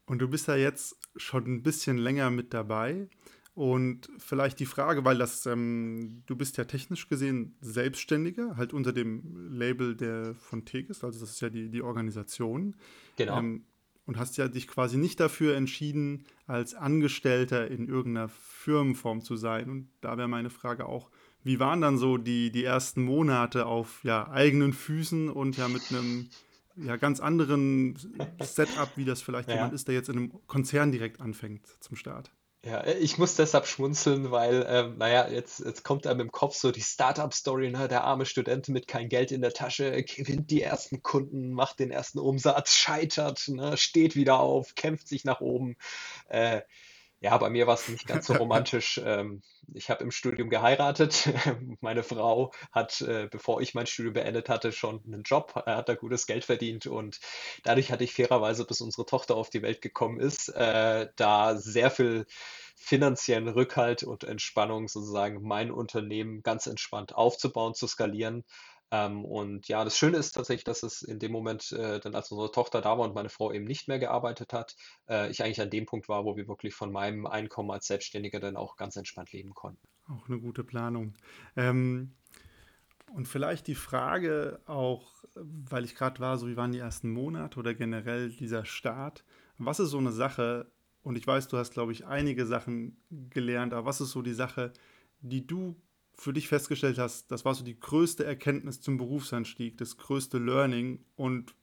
Und 0.06 0.20
du 0.20 0.27
bist 0.27 0.48
ja 0.48 0.56
jetzt 0.56 0.98
schon 1.15 1.46
ein 1.46 1.63
bisschen 1.63 1.98
länger 1.98 2.29
mit 2.29 2.53
dabei. 2.53 3.10
Und 3.56 4.10
vielleicht 4.20 4.60
die 4.60 4.65
Frage, 4.65 5.03
weil 5.03 5.18
das, 5.18 5.46
ähm, 5.46 6.24
du 6.27 6.36
bist 6.36 6.58
ja 6.58 6.63
technisch 6.63 7.10
gesehen 7.10 7.58
Selbstständiger, 7.60 8.56
halt 8.56 8.72
unter 8.72 8.94
dem 8.94 9.50
Label 9.51 9.98
der 9.98 10.36
von 10.36 10.63
Tegis, 10.63 11.03
also 11.03 11.20
das 11.20 11.32
ist 11.32 11.41
ja 11.41 11.50
die, 11.50 11.70
die 11.70 11.82
Organisation. 11.82 12.77
Genau. 13.18 13.39
Ähm, 13.39 13.65
und 14.09 14.17
hast 14.17 14.37
ja 14.37 14.47
dich 14.47 14.67
quasi 14.67 14.97
nicht 14.97 15.19
dafür 15.19 15.55
entschieden, 15.55 16.25
als 16.47 16.73
Angestellter 16.73 17.69
in 17.69 17.87
irgendeiner 17.87 18.27
Firmenform 18.27 19.21
zu 19.21 19.35
sein. 19.35 19.69
Und 19.69 19.89
da 20.01 20.17
wäre 20.17 20.27
meine 20.27 20.49
Frage 20.49 20.87
auch, 20.87 21.11
wie 21.43 21.59
waren 21.59 21.79
dann 21.79 21.99
so 21.99 22.17
die, 22.17 22.51
die 22.51 22.63
ersten 22.63 23.03
Monate 23.03 23.67
auf 23.67 24.03
ja, 24.03 24.27
eigenen 24.31 24.73
Füßen 24.73 25.29
und 25.29 25.57
ja 25.57 25.67
mit 25.67 25.83
einem 25.91 26.27
ja, 26.75 26.95
ganz 26.95 27.19
anderen 27.19 27.99
Setup, 28.41 28.89
wie 28.95 29.05
das 29.05 29.21
vielleicht 29.21 29.47
jemand 29.47 29.73
Ja. 29.73 29.75
ist, 29.75 29.87
der 29.87 29.93
jetzt 29.93 30.09
in 30.09 30.17
einem 30.17 30.47
Konzern 30.47 30.91
direkt 30.91 31.21
anfängt 31.21 31.67
zum 31.79 31.95
Start? 31.95 32.31
Ja, 32.65 32.81
äh, 32.81 32.97
ich 32.97 33.17
muss 33.17 33.35
deshalb 33.35 33.67
schmunzeln, 33.67 34.31
weil, 34.31 34.65
ähm, 34.67 34.97
naja, 34.97 35.29
jetzt, 35.29 35.59
jetzt 35.59 35.83
kommt 35.83 36.05
einem 36.05 36.19
im 36.21 36.31
Kopf 36.31 36.55
so 36.55 36.71
die 36.71 36.81
Startup-Story, 36.81 37.71
ne? 37.71 37.87
Der 37.87 38.03
arme 38.03 38.25
Student 38.25 38.67
mit 38.67 38.87
kein 38.87 39.07
Geld 39.07 39.31
in 39.31 39.41
der 39.41 39.53
Tasche, 39.53 40.03
gewinnt 40.03 40.51
die 40.51 40.61
ersten 40.61 41.01
Kunden, 41.01 41.51
macht 41.53 41.79
den 41.79 41.91
ersten 41.91 42.19
Umsatz, 42.19 42.73
scheitert, 42.73 43.47
ne? 43.47 43.77
Steht 43.77 44.15
wieder 44.15 44.39
auf, 44.39 44.75
kämpft 44.75 45.07
sich 45.07 45.23
nach 45.23 45.39
oben. 45.39 45.77
Äh, 46.27 46.61
ja, 47.21 47.38
bei 47.38 47.49
mir 47.49 47.67
war 47.67 47.73
es 47.73 47.88
nicht 47.89 48.07
ganz 48.07 48.27
so 48.27 48.33
romantisch. 48.35 48.99
Ähm, 49.03 49.41
ich 49.73 49.89
habe 49.89 50.03
im 50.03 50.11
Studium 50.11 50.49
geheiratet. 50.49 51.29
Meine 51.81 52.03
Frau 52.03 52.51
hat, 52.71 53.01
äh, 53.01 53.27
bevor 53.29 53.61
ich 53.61 53.73
mein 53.73 53.88
Studium 53.88 54.13
beendet 54.13 54.49
hatte, 54.49 54.71
schon 54.71 55.03
einen 55.05 55.23
Job, 55.23 55.53
äh, 55.65 55.71
hat 55.71 55.89
da 55.89 55.95
gutes 55.95 56.25
Geld 56.27 56.45
verdient 56.45 56.88
und 56.88 57.19
dadurch 57.63 57.91
hatte 57.91 58.03
ich 58.03 58.13
fairerweise, 58.13 58.65
bis 58.65 58.81
unsere 58.81 59.05
Tochter 59.05 59.35
auf 59.35 59.49
die 59.49 59.61
Welt 59.61 59.81
gekommen 59.81 60.19
ist, 60.19 60.49
äh, 60.49 61.07
da 61.15 61.55
sehr 61.57 61.91
viel 61.91 62.25
finanziellen 62.75 63.49
Rückhalt 63.49 64.03
und 64.03 64.23
Entspannung, 64.23 64.88
sozusagen 64.88 65.43
mein 65.43 65.69
Unternehmen 65.69 66.41
ganz 66.41 66.65
entspannt 66.65 67.13
aufzubauen, 67.13 67.73
zu 67.73 67.88
skalieren. 67.88 68.45
Ähm, 68.91 69.25
und 69.25 69.67
ja, 69.67 69.84
das 69.84 69.98
Schöne 69.98 70.17
ist 70.17 70.31
tatsächlich, 70.31 70.63
dass 70.63 70.84
es 70.84 71.01
in 71.01 71.19
dem 71.19 71.31
Moment, 71.31 71.72
äh, 71.72 72.00
dann 72.00 72.15
als 72.15 72.31
unsere 72.31 72.51
Tochter 72.51 72.81
da 72.81 72.98
war 72.98 73.05
und 73.05 73.15
meine 73.15 73.29
Frau 73.29 73.51
eben 73.51 73.65
nicht 73.65 73.88
mehr 73.88 74.00
gearbeitet 74.00 74.53
hat, 74.53 74.75
äh, 75.08 75.29
ich 75.29 75.43
eigentlich 75.43 75.62
an 75.62 75.69
dem 75.69 75.86
Punkt 75.86 76.10
war, 76.10 76.25
wo 76.25 76.36
wir 76.36 76.48
wirklich 76.48 76.74
von 76.74 76.91
meinem 76.91 77.25
Einkommen 77.27 77.72
als 77.72 77.88
Selbstständiger 77.88 78.39
dann 78.39 78.55
auch 78.55 78.77
ganz 78.77 78.96
entspannt 78.96 79.31
leben 79.31 79.53
konnten. 79.53 79.88
Auch 80.08 80.27
eine 80.27 80.39
gute 80.39 80.63
Planung. 80.63 81.13
Ähm, 81.55 82.15
Und 83.12 83.27
vielleicht 83.27 83.65
die 83.65 83.75
Frage 83.75 84.60
auch, 84.65 85.24
weil 85.34 85.84
ich 85.84 85.96
gerade 85.96 86.19
war, 86.19 86.38
so 86.38 86.48
wie 86.48 86.58
waren 86.58 86.72
die 86.72 86.79
ersten 86.79 87.12
Monate 87.12 87.60
oder 87.60 87.74
generell 87.74 88.29
dieser 88.29 88.65
Start, 88.65 89.24
was 89.58 89.79
ist 89.79 89.89
so 89.89 89.98
eine 89.98 90.12
Sache, 90.12 90.72
und 91.01 91.17
ich 91.17 91.25
weiß, 91.25 91.48
du 91.48 91.58
hast, 91.58 91.72
glaube 91.72 91.91
ich, 91.91 92.05
einige 92.05 92.46
Sachen 92.46 93.01
gelernt, 93.29 93.74
aber 93.74 93.86
was 93.86 94.01
ist 94.01 94.12
so 94.12 94.22
die 94.22 94.34
Sache, 94.34 94.74
die 95.22 95.48
du 95.48 95.75
für 96.19 96.33
dich 96.33 96.47
festgestellt 96.47 96.97
hast, 96.97 97.31
das 97.31 97.45
war 97.45 97.55
so 97.55 97.63
die 97.63 97.79
größte 97.79 98.25
Erkenntnis 98.25 98.81
zum 98.81 98.97
Berufsanstieg, 98.97 99.77
das 99.77 99.97
größte 99.97 100.38
Learning 100.38 101.03
und 101.15 101.55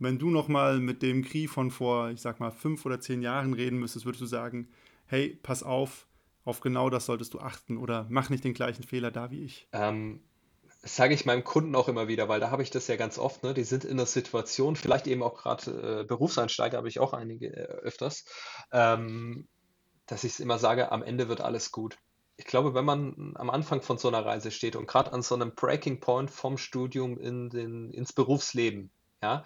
wenn 0.00 0.18
du 0.18 0.30
nochmal 0.30 0.80
mit 0.80 1.02
dem 1.02 1.22
Kri 1.22 1.46
von 1.46 1.70
vor, 1.70 2.08
ich 2.08 2.22
sag 2.22 2.40
mal, 2.40 2.50
fünf 2.50 2.86
oder 2.86 3.00
zehn 3.00 3.20
Jahren 3.20 3.52
reden 3.52 3.78
müsstest, 3.78 4.06
würdest 4.06 4.22
du 4.22 4.26
sagen, 4.26 4.68
hey, 5.06 5.38
pass 5.42 5.62
auf, 5.62 6.06
auf 6.44 6.60
genau 6.60 6.88
das 6.88 7.04
solltest 7.06 7.34
du 7.34 7.40
achten 7.40 7.76
oder 7.76 8.06
mach 8.08 8.30
nicht 8.30 8.42
den 8.42 8.54
gleichen 8.54 8.82
Fehler 8.82 9.10
da 9.10 9.30
wie 9.30 9.44
ich. 9.44 9.68
Ähm, 9.72 10.22
sage 10.82 11.12
ich 11.12 11.26
meinem 11.26 11.44
Kunden 11.44 11.74
auch 11.74 11.88
immer 11.88 12.08
wieder, 12.08 12.28
weil 12.28 12.40
da 12.40 12.50
habe 12.50 12.62
ich 12.62 12.70
das 12.70 12.88
ja 12.88 12.96
ganz 12.96 13.18
oft, 13.18 13.42
ne? 13.42 13.52
Die 13.52 13.64
sind 13.64 13.84
in 13.84 13.98
der 13.98 14.06
Situation, 14.06 14.74
vielleicht 14.76 15.06
eben 15.06 15.22
auch 15.22 15.34
gerade 15.34 16.00
äh, 16.00 16.04
Berufseinsteiger, 16.04 16.78
habe 16.78 16.88
ich 16.88 16.98
auch 16.98 17.12
einige 17.12 17.48
äh, 17.54 17.66
öfters, 17.82 18.24
ähm, 18.72 19.46
dass 20.06 20.24
ich 20.24 20.32
es 20.32 20.40
immer 20.40 20.58
sage, 20.58 20.90
am 20.92 21.02
Ende 21.02 21.28
wird 21.28 21.42
alles 21.42 21.70
gut. 21.70 21.98
Ich 22.40 22.46
glaube, 22.46 22.72
wenn 22.72 22.86
man 22.86 23.34
am 23.36 23.50
Anfang 23.50 23.82
von 23.82 23.98
so 23.98 24.08
einer 24.08 24.24
Reise 24.24 24.50
steht 24.50 24.74
und 24.74 24.86
gerade 24.86 25.12
an 25.12 25.20
so 25.20 25.34
einem 25.34 25.54
Breaking 25.54 26.00
Point 26.00 26.30
vom 26.30 26.56
Studium 26.56 27.18
in 27.18 27.50
den, 27.50 27.92
ins 27.92 28.14
Berufsleben, 28.14 28.90
ja, 29.22 29.44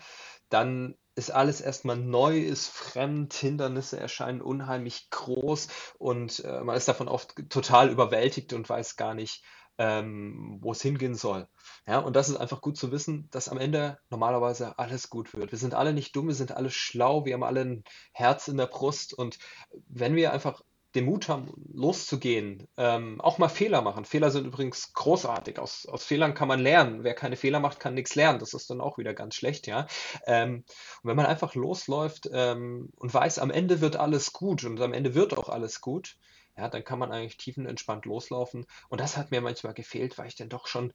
dann 0.49 0.95
ist 1.17 1.33
alles 1.33 1.61
erstmal 1.61 1.97
neu, 1.97 2.39
ist 2.39 2.69
fremd, 2.69 3.35
Hindernisse 3.35 3.99
erscheinen 3.99 4.41
unheimlich 4.41 5.11
groß 5.11 5.67
und 5.99 6.45
äh, 6.45 6.63
man 6.63 6.77
ist 6.77 6.87
davon 6.87 7.09
oft 7.09 7.35
total 7.51 7.91
überwältigt 7.91 8.53
und 8.53 8.69
weiß 8.69 8.95
gar 8.95 9.15
nicht, 9.15 9.43
ähm, 9.77 10.59
wo 10.61 10.71
es 10.71 10.81
hingehen 10.81 11.17
soll. 11.17 11.49
Ja, 11.89 11.99
und 11.99 12.15
das 12.15 12.29
ist 12.29 12.37
einfach 12.37 12.61
gut 12.61 12.77
zu 12.77 12.93
wissen, 12.93 13.29
dass 13.33 13.49
am 13.49 13.59
Ende 13.59 13.99
normalerweise 14.09 14.79
alles 14.79 15.11
gut 15.11 15.35
wird. 15.35 15.51
Wir 15.51 15.59
sind 15.59 15.75
alle 15.75 15.93
nicht 15.93 16.15
dumm, 16.15 16.29
wir 16.29 16.35
sind 16.37 16.53
alle 16.53 16.71
schlau, 16.71 17.25
wir 17.25 17.35
haben 17.35 17.43
alle 17.43 17.63
ein 17.63 17.85
Herz 18.13 18.47
in 18.47 18.57
der 18.57 18.67
Brust 18.67 19.15
und 19.15 19.41
wenn 19.89 20.15
wir 20.15 20.33
einfach 20.33 20.63
den 20.95 21.05
Mut 21.05 21.29
haben, 21.29 21.53
loszugehen, 21.73 22.69
ähm, 22.77 23.21
auch 23.21 23.39
mal 23.39 23.49
Fehler 23.49 23.83
machen. 23.83 24.05
Fehler 24.05 24.31
sind 24.31 24.47
übrigens 24.47 24.93
großartig. 24.93 25.59
Aus, 25.59 25.87
aus 25.87 26.05
Fehlern 26.05 26.35
kann 26.35 26.49
man 26.49 26.61
lernen. 26.61 27.03
Wer 27.03 27.15
keine 27.15 27.37
Fehler 27.37 27.61
macht, 27.61 27.81
kann 27.81 27.95
nichts 27.95 28.15
lernen. 28.15 28.39
Das 28.39 28.55
ist 28.55 28.71
dann 28.71 28.81
auch 28.81 28.97
wieder 28.99 29.15
ganz 29.15 29.35
schlecht, 29.35 29.67
ja. 29.67 29.87
Ähm, 30.27 30.65
und 31.03 31.09
wenn 31.09 31.17
man 31.17 31.27
einfach 31.27 31.55
losläuft 31.55 32.29
ähm, 32.33 32.91
und 32.97 33.13
weiß, 33.13 33.39
am 33.41 33.51
Ende 33.51 33.81
wird 33.81 33.97
alles 33.97 34.33
gut 34.33 34.65
und 34.65 34.81
am 34.81 34.93
Ende 34.93 35.15
wird 35.15 35.37
auch 35.37 35.49
alles 35.49 35.81
gut, 35.81 36.17
ja, 36.57 36.69
dann 36.69 36.85
kann 36.85 37.01
man 37.01 37.11
eigentlich 37.11 37.37
tiefenentspannt 37.37 38.05
loslaufen. 38.05 38.67
Und 38.89 39.01
das 39.01 39.17
hat 39.17 39.33
mir 39.33 39.41
manchmal 39.41 39.75
gefehlt, 39.75 40.17
weil 40.19 40.29
ich 40.29 40.37
dann 40.37 40.49
doch 40.49 40.69
schon 40.69 40.93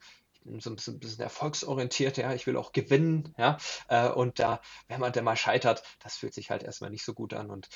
so 0.59 0.69
ein 0.69 0.75
bisschen, 0.75 0.95
ein 0.95 0.99
bisschen 0.99 1.23
erfolgsorientiert, 1.23 2.17
ja, 2.17 2.33
ich 2.33 2.47
will 2.47 2.57
auch 2.57 2.71
gewinnen, 2.71 3.33
ja, 3.37 3.57
äh, 3.89 4.09
und 4.09 4.39
da, 4.39 4.61
wenn 4.87 5.01
man 5.01 5.11
dann 5.11 5.25
mal 5.25 5.35
scheitert, 5.35 5.83
das 5.99 6.15
fühlt 6.15 6.33
sich 6.33 6.49
halt 6.49 6.63
erstmal 6.63 6.89
nicht 6.89 7.03
so 7.03 7.13
gut 7.13 7.33
an 7.33 7.49
und 7.49 7.67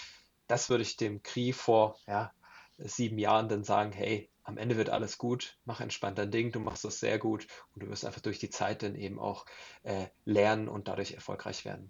das 0.53 0.69
würde 0.69 0.83
ich 0.83 0.97
dem 0.97 1.23
Kri 1.23 1.51
vor 1.51 1.97
ja, 2.05 2.31
sieben 2.77 3.17
Jahren 3.17 3.49
dann 3.49 3.63
sagen, 3.63 3.91
hey, 3.91 4.29
am 4.43 4.57
Ende 4.57 4.77
wird 4.77 4.91
alles 4.91 5.17
gut, 5.17 5.57
mach 5.65 5.81
entspannt 5.81 6.19
dein 6.19 6.29
Ding, 6.29 6.51
du 6.51 6.59
machst 6.59 6.85
das 6.85 6.99
sehr 6.99 7.17
gut 7.17 7.47
und 7.73 7.81
du 7.81 7.89
wirst 7.89 8.05
einfach 8.05 8.21
durch 8.21 8.37
die 8.37 8.51
Zeit 8.51 8.83
dann 8.83 8.93
eben 8.93 9.17
auch 9.17 9.47
äh, 9.81 10.05
lernen 10.25 10.67
und 10.67 10.87
dadurch 10.87 11.13
erfolgreich 11.13 11.65
werden. 11.65 11.89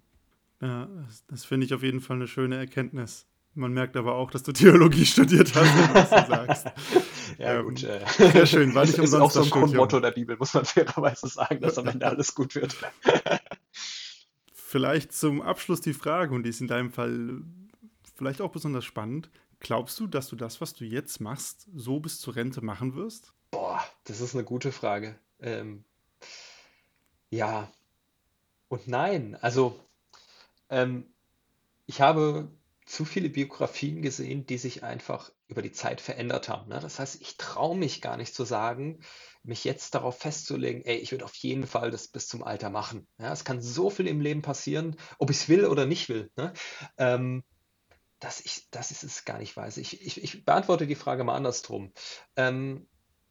Ja, 0.62 0.86
das, 0.86 1.26
das 1.26 1.44
finde 1.44 1.66
ich 1.66 1.74
auf 1.74 1.82
jeden 1.82 2.00
Fall 2.00 2.16
eine 2.16 2.26
schöne 2.26 2.56
Erkenntnis. 2.56 3.26
Man 3.52 3.74
merkt 3.74 3.98
aber 3.98 4.14
auch, 4.14 4.30
dass 4.30 4.44
du 4.44 4.52
Theologie 4.52 5.04
studiert 5.04 5.54
hast, 5.54 5.94
was 5.94 6.08
du 6.08 6.26
sagst. 6.26 6.66
ja, 7.38 7.58
ähm, 7.58 7.64
gut. 7.66 7.82
Äh, 7.82 8.00
sehr 8.16 8.46
schön, 8.46 8.74
weil 8.74 8.88
ich 8.88 8.98
umsonst 8.98 9.36
ist 9.36 9.42
auch 9.42 9.42
so 9.42 9.42
ein 9.42 9.50
Grundmotto 9.50 10.00
der 10.00 10.12
Bibel, 10.12 10.38
muss 10.38 10.54
man 10.54 10.64
fairerweise 10.64 11.28
sagen, 11.28 11.60
dass 11.60 11.76
am 11.76 11.88
Ende 11.88 12.06
alles 12.06 12.34
gut 12.34 12.54
wird. 12.54 12.74
Vielleicht 14.54 15.12
zum 15.12 15.42
Abschluss 15.42 15.82
die 15.82 15.92
Frage, 15.92 16.34
und 16.34 16.44
die 16.44 16.50
ist 16.50 16.62
in 16.62 16.68
deinem 16.68 16.90
Fall 16.90 17.42
vielleicht 18.14 18.40
auch 18.40 18.50
besonders 18.50 18.84
spannend. 18.84 19.30
Glaubst 19.60 19.98
du, 20.00 20.06
dass 20.06 20.28
du 20.28 20.36
das, 20.36 20.60
was 20.60 20.74
du 20.74 20.84
jetzt 20.84 21.20
machst, 21.20 21.68
so 21.74 22.00
bis 22.00 22.20
zur 22.20 22.36
Rente 22.36 22.60
machen 22.60 22.94
wirst? 22.94 23.32
Boah, 23.50 23.84
das 24.04 24.20
ist 24.20 24.34
eine 24.34 24.44
gute 24.44 24.72
Frage. 24.72 25.18
Ähm, 25.40 25.84
ja 27.30 27.70
und 28.68 28.88
nein. 28.88 29.36
Also, 29.40 29.80
ähm, 30.68 31.06
ich 31.86 32.00
habe 32.00 32.50
zu 32.86 33.04
viele 33.04 33.30
Biografien 33.30 34.02
gesehen, 34.02 34.46
die 34.46 34.58
sich 34.58 34.82
einfach 34.82 35.30
über 35.46 35.62
die 35.62 35.72
Zeit 35.72 36.00
verändert 36.00 36.48
haben. 36.48 36.68
Ne? 36.68 36.80
Das 36.80 36.98
heißt, 36.98 37.20
ich 37.20 37.36
traue 37.36 37.76
mich 37.76 38.02
gar 38.02 38.16
nicht 38.16 38.34
zu 38.34 38.44
sagen, 38.44 39.00
mich 39.42 39.64
jetzt 39.64 39.94
darauf 39.94 40.18
festzulegen, 40.18 40.84
ey, 40.84 40.96
ich 40.96 41.12
würde 41.12 41.24
auf 41.24 41.34
jeden 41.36 41.66
Fall 41.66 41.90
das 41.90 42.08
bis 42.08 42.28
zum 42.28 42.42
Alter 42.42 42.70
machen. 42.70 43.06
Ja, 43.18 43.32
es 43.32 43.44
kann 43.44 43.62
so 43.62 43.90
viel 43.90 44.06
im 44.06 44.20
Leben 44.20 44.42
passieren, 44.42 44.96
ob 45.18 45.30
ich 45.30 45.36
es 45.36 45.48
will 45.48 45.66
oder 45.66 45.86
nicht 45.86 46.08
will. 46.08 46.30
Ne? 46.36 46.52
Ähm, 46.98 47.42
dass 48.24 48.40
ich, 48.40 48.70
dass 48.70 48.90
ich 48.90 49.02
es 49.02 49.26
gar 49.26 49.38
nicht 49.38 49.54
weiß. 49.54 49.76
Ich, 49.76 50.00
ich, 50.00 50.22
ich 50.22 50.46
beantworte 50.46 50.86
die 50.86 50.94
Frage 50.94 51.24
mal 51.24 51.36
andersrum. 51.36 51.92
Ähm, 52.36 52.86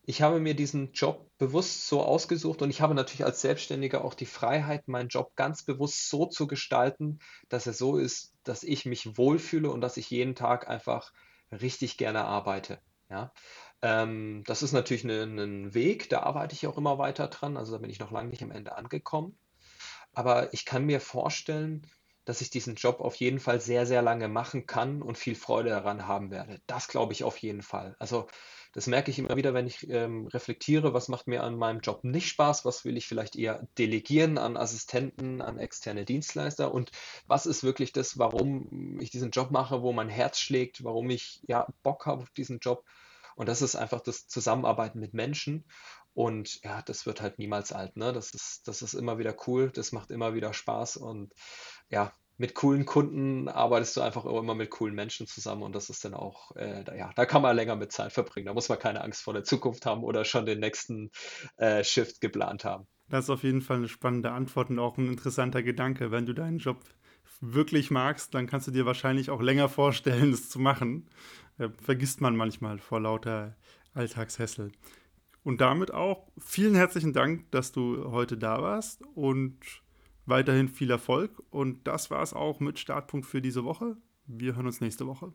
ich 0.06 0.22
habe 0.22 0.40
mir 0.40 0.54
diesen 0.54 0.92
Job 0.92 1.32
bewusst 1.40 1.88
so 1.88 2.04
ausgesucht 2.04 2.62
und 2.62 2.70
ich 2.70 2.80
habe 2.80 2.94
natürlich 2.94 3.26
als 3.26 3.42
Selbstständiger 3.42 4.04
auch 4.06 4.14
die 4.14 4.28
Freiheit, 4.28 4.88
meinen 4.88 5.10
Job 5.10 5.36
ganz 5.36 5.64
bewusst 5.64 6.10
so 6.10 6.28
zu 6.28 6.46
gestalten, 6.46 7.20
dass 7.50 7.66
er 7.66 7.74
so 7.74 7.98
ist, 7.98 8.36
dass 8.44 8.62
ich 8.62 8.86
mich 8.86 9.18
wohlfühle 9.18 9.72
und 9.72 9.82
dass 9.82 9.98
ich 9.98 10.12
jeden 10.12 10.36
Tag 10.36 10.70
einfach 10.70 11.12
richtig 11.52 11.98
gerne 11.98 12.26
arbeite. 12.26 12.80
Ja? 13.10 13.34
Ähm, 13.82 14.44
das 14.46 14.62
ist 14.62 14.74
natürlich 14.74 15.06
ein 15.06 15.36
ne 15.36 15.74
Weg, 15.74 16.08
da 16.10 16.20
arbeite 16.20 16.54
ich 16.54 16.68
auch 16.68 16.78
immer 16.78 17.00
weiter 17.00 17.30
dran, 17.30 17.58
also 17.58 17.72
da 17.72 17.80
bin 17.80 17.90
ich 17.90 18.00
noch 18.00 18.12
lange 18.12 18.30
nicht 18.30 18.44
am 18.44 18.52
Ende 18.52 18.78
angekommen. 18.78 19.36
Aber 20.14 20.54
ich 20.54 20.66
kann 20.66 20.86
mir 20.86 21.00
vorstellen, 21.00 21.88
dass 22.26 22.42
ich 22.42 22.50
diesen 22.50 22.76
Job 22.76 23.00
auf 23.00 23.16
jeden 23.16 23.40
Fall 23.40 23.60
sehr, 23.60 23.86
sehr 23.86 24.02
lange 24.02 24.28
machen 24.28 24.66
kann 24.66 25.02
und 25.02 25.18
viel 25.18 25.36
Freude 25.36 25.70
daran 25.70 26.08
haben 26.08 26.32
werde. 26.32 26.62
Das 26.68 26.88
glaube 26.88 27.14
ich 27.14 27.24
auf 27.24 27.38
jeden 27.38 27.62
Fall. 27.62 27.96
Also 28.00 28.28
das 28.74 28.88
merke 28.88 29.12
ich 29.12 29.20
immer 29.20 29.36
wieder, 29.36 29.54
wenn 29.54 29.68
ich 29.68 29.88
ähm, 29.90 30.28
reflektiere, 30.28 30.94
was 30.94 31.08
macht 31.08 31.28
mir 31.28 31.44
an 31.44 31.56
meinem 31.56 31.82
Job 31.82 32.04
nicht 32.04 32.28
Spaß, 32.28 32.66
was 32.66 32.84
will 32.86 32.98
ich 32.98 33.08
vielleicht 33.08 33.36
eher 33.36 33.68
delegieren 33.78 34.40
an 34.40 34.58
Assistenten, 34.58 35.42
an 35.42 35.60
externe 35.60 36.06
Dienstleister 36.06 36.74
und 36.74 36.92
was 37.28 37.46
ist 37.46 37.64
wirklich 37.64 37.94
das, 37.94 38.18
warum 38.18 39.00
ich 39.00 39.12
diesen 39.12 39.30
Job 39.30 39.52
mache, 39.52 39.84
wo 39.84 39.94
mein 39.94 40.10
Herz 40.10 40.40
schlägt, 40.40 40.84
warum 40.84 41.12
ich 41.12 41.42
ja 41.48 41.68
Bock 41.84 42.08
habe 42.08 42.24
auf 42.24 42.32
diesen 42.32 42.60
Job. 42.60 42.84
Und 43.36 43.48
das 43.48 43.62
ist 43.62 43.76
einfach 43.76 44.02
das 44.02 44.28
Zusammenarbeiten 44.28 45.00
mit 45.00 45.14
Menschen. 45.14 45.66
Und 46.16 46.64
ja, 46.64 46.84
das 46.84 47.08
wird 47.08 47.22
halt 47.22 47.40
niemals 47.40 47.72
alt, 47.72 47.98
ne? 47.98 48.14
Das 48.14 48.32
ist, 48.32 48.68
das 48.68 48.84
ist 48.84 48.94
immer 48.94 49.18
wieder 49.18 49.36
cool, 49.48 49.72
das 49.72 49.92
macht 49.92 50.12
immer 50.12 50.36
wieder 50.36 50.54
Spaß 50.54 50.98
und 50.98 51.34
ja, 51.94 52.12
mit 52.38 52.56
coolen 52.56 52.86
Kunden 52.86 53.48
arbeitest 53.48 53.96
du 53.96 54.02
einfach 54.02 54.26
immer 54.26 54.56
mit 54.56 54.72
coolen 54.72 54.96
Menschen 54.96 55.28
zusammen 55.28 55.62
und 55.62 55.76
das 55.76 55.90
ist 55.90 56.04
dann 56.04 56.16
auch, 56.16 56.56
äh, 56.56 56.84
da, 56.84 56.96
ja, 56.96 57.12
da 57.16 57.26
kann 57.26 57.44
man 57.44 57.56
länger 57.56 57.76
mit 57.76 57.92
Zeit 57.92 58.12
verbringen. 58.12 58.48
Da 58.48 58.54
muss 58.54 58.70
man 58.70 58.80
keine 58.80 59.02
Angst 59.02 59.22
vor 59.22 59.34
der 59.34 59.44
Zukunft 59.44 59.86
haben 59.86 60.04
oder 60.04 60.26
schon 60.26 60.46
den 60.46 60.60
nächsten 60.60 61.12
äh, 61.58 61.84
Shift 61.84 62.20
geplant 62.22 62.66
haben. 62.66 62.88
Das 63.08 63.26
ist 63.26 63.30
auf 63.30 63.44
jeden 63.44 63.62
Fall 63.62 63.78
eine 63.78 63.88
spannende 63.88 64.32
Antwort 64.32 64.72
und 64.72 64.80
auch 64.80 64.98
ein 64.98 65.08
interessanter 65.08 65.62
Gedanke. 65.62 66.10
Wenn 66.10 66.26
du 66.26 66.34
deinen 66.34 66.58
Job 66.58 66.84
wirklich 67.40 67.92
magst, 67.92 68.34
dann 68.34 68.48
kannst 68.48 68.68
du 68.68 68.72
dir 68.72 68.88
wahrscheinlich 68.88 69.30
auch 69.30 69.42
länger 69.42 69.70
vorstellen, 69.70 70.32
das 70.32 70.50
zu 70.50 70.58
machen. 70.60 71.10
Äh, 71.60 71.70
vergisst 71.82 72.20
man 72.20 72.36
manchmal 72.36 72.80
vor 72.80 73.00
lauter 73.00 73.56
Alltagshässel. 73.94 74.72
Und 75.44 75.62
damit 75.62 75.94
auch 75.94 76.28
vielen 76.40 76.74
herzlichen 76.74 77.14
Dank, 77.14 77.52
dass 77.52 77.72
du 77.72 78.12
heute 78.12 78.38
da 78.38 78.62
warst 78.62 79.04
und 79.14 79.83
weiterhin 80.26 80.70
viel 80.70 80.92
Erfolg. 80.92 81.42
Und 81.50 81.88
das 81.88 82.12
war 82.12 82.22
es 82.22 82.34
auch 82.34 82.60
mit 82.60 82.80
Startpunkt 82.80 83.26
für 83.26 83.42
diese 83.42 83.64
Woche. 83.64 83.98
Wir 84.26 84.56
hören 84.56 84.68
uns 84.68 84.82
nächste 84.82 85.08
Woche. 85.08 85.34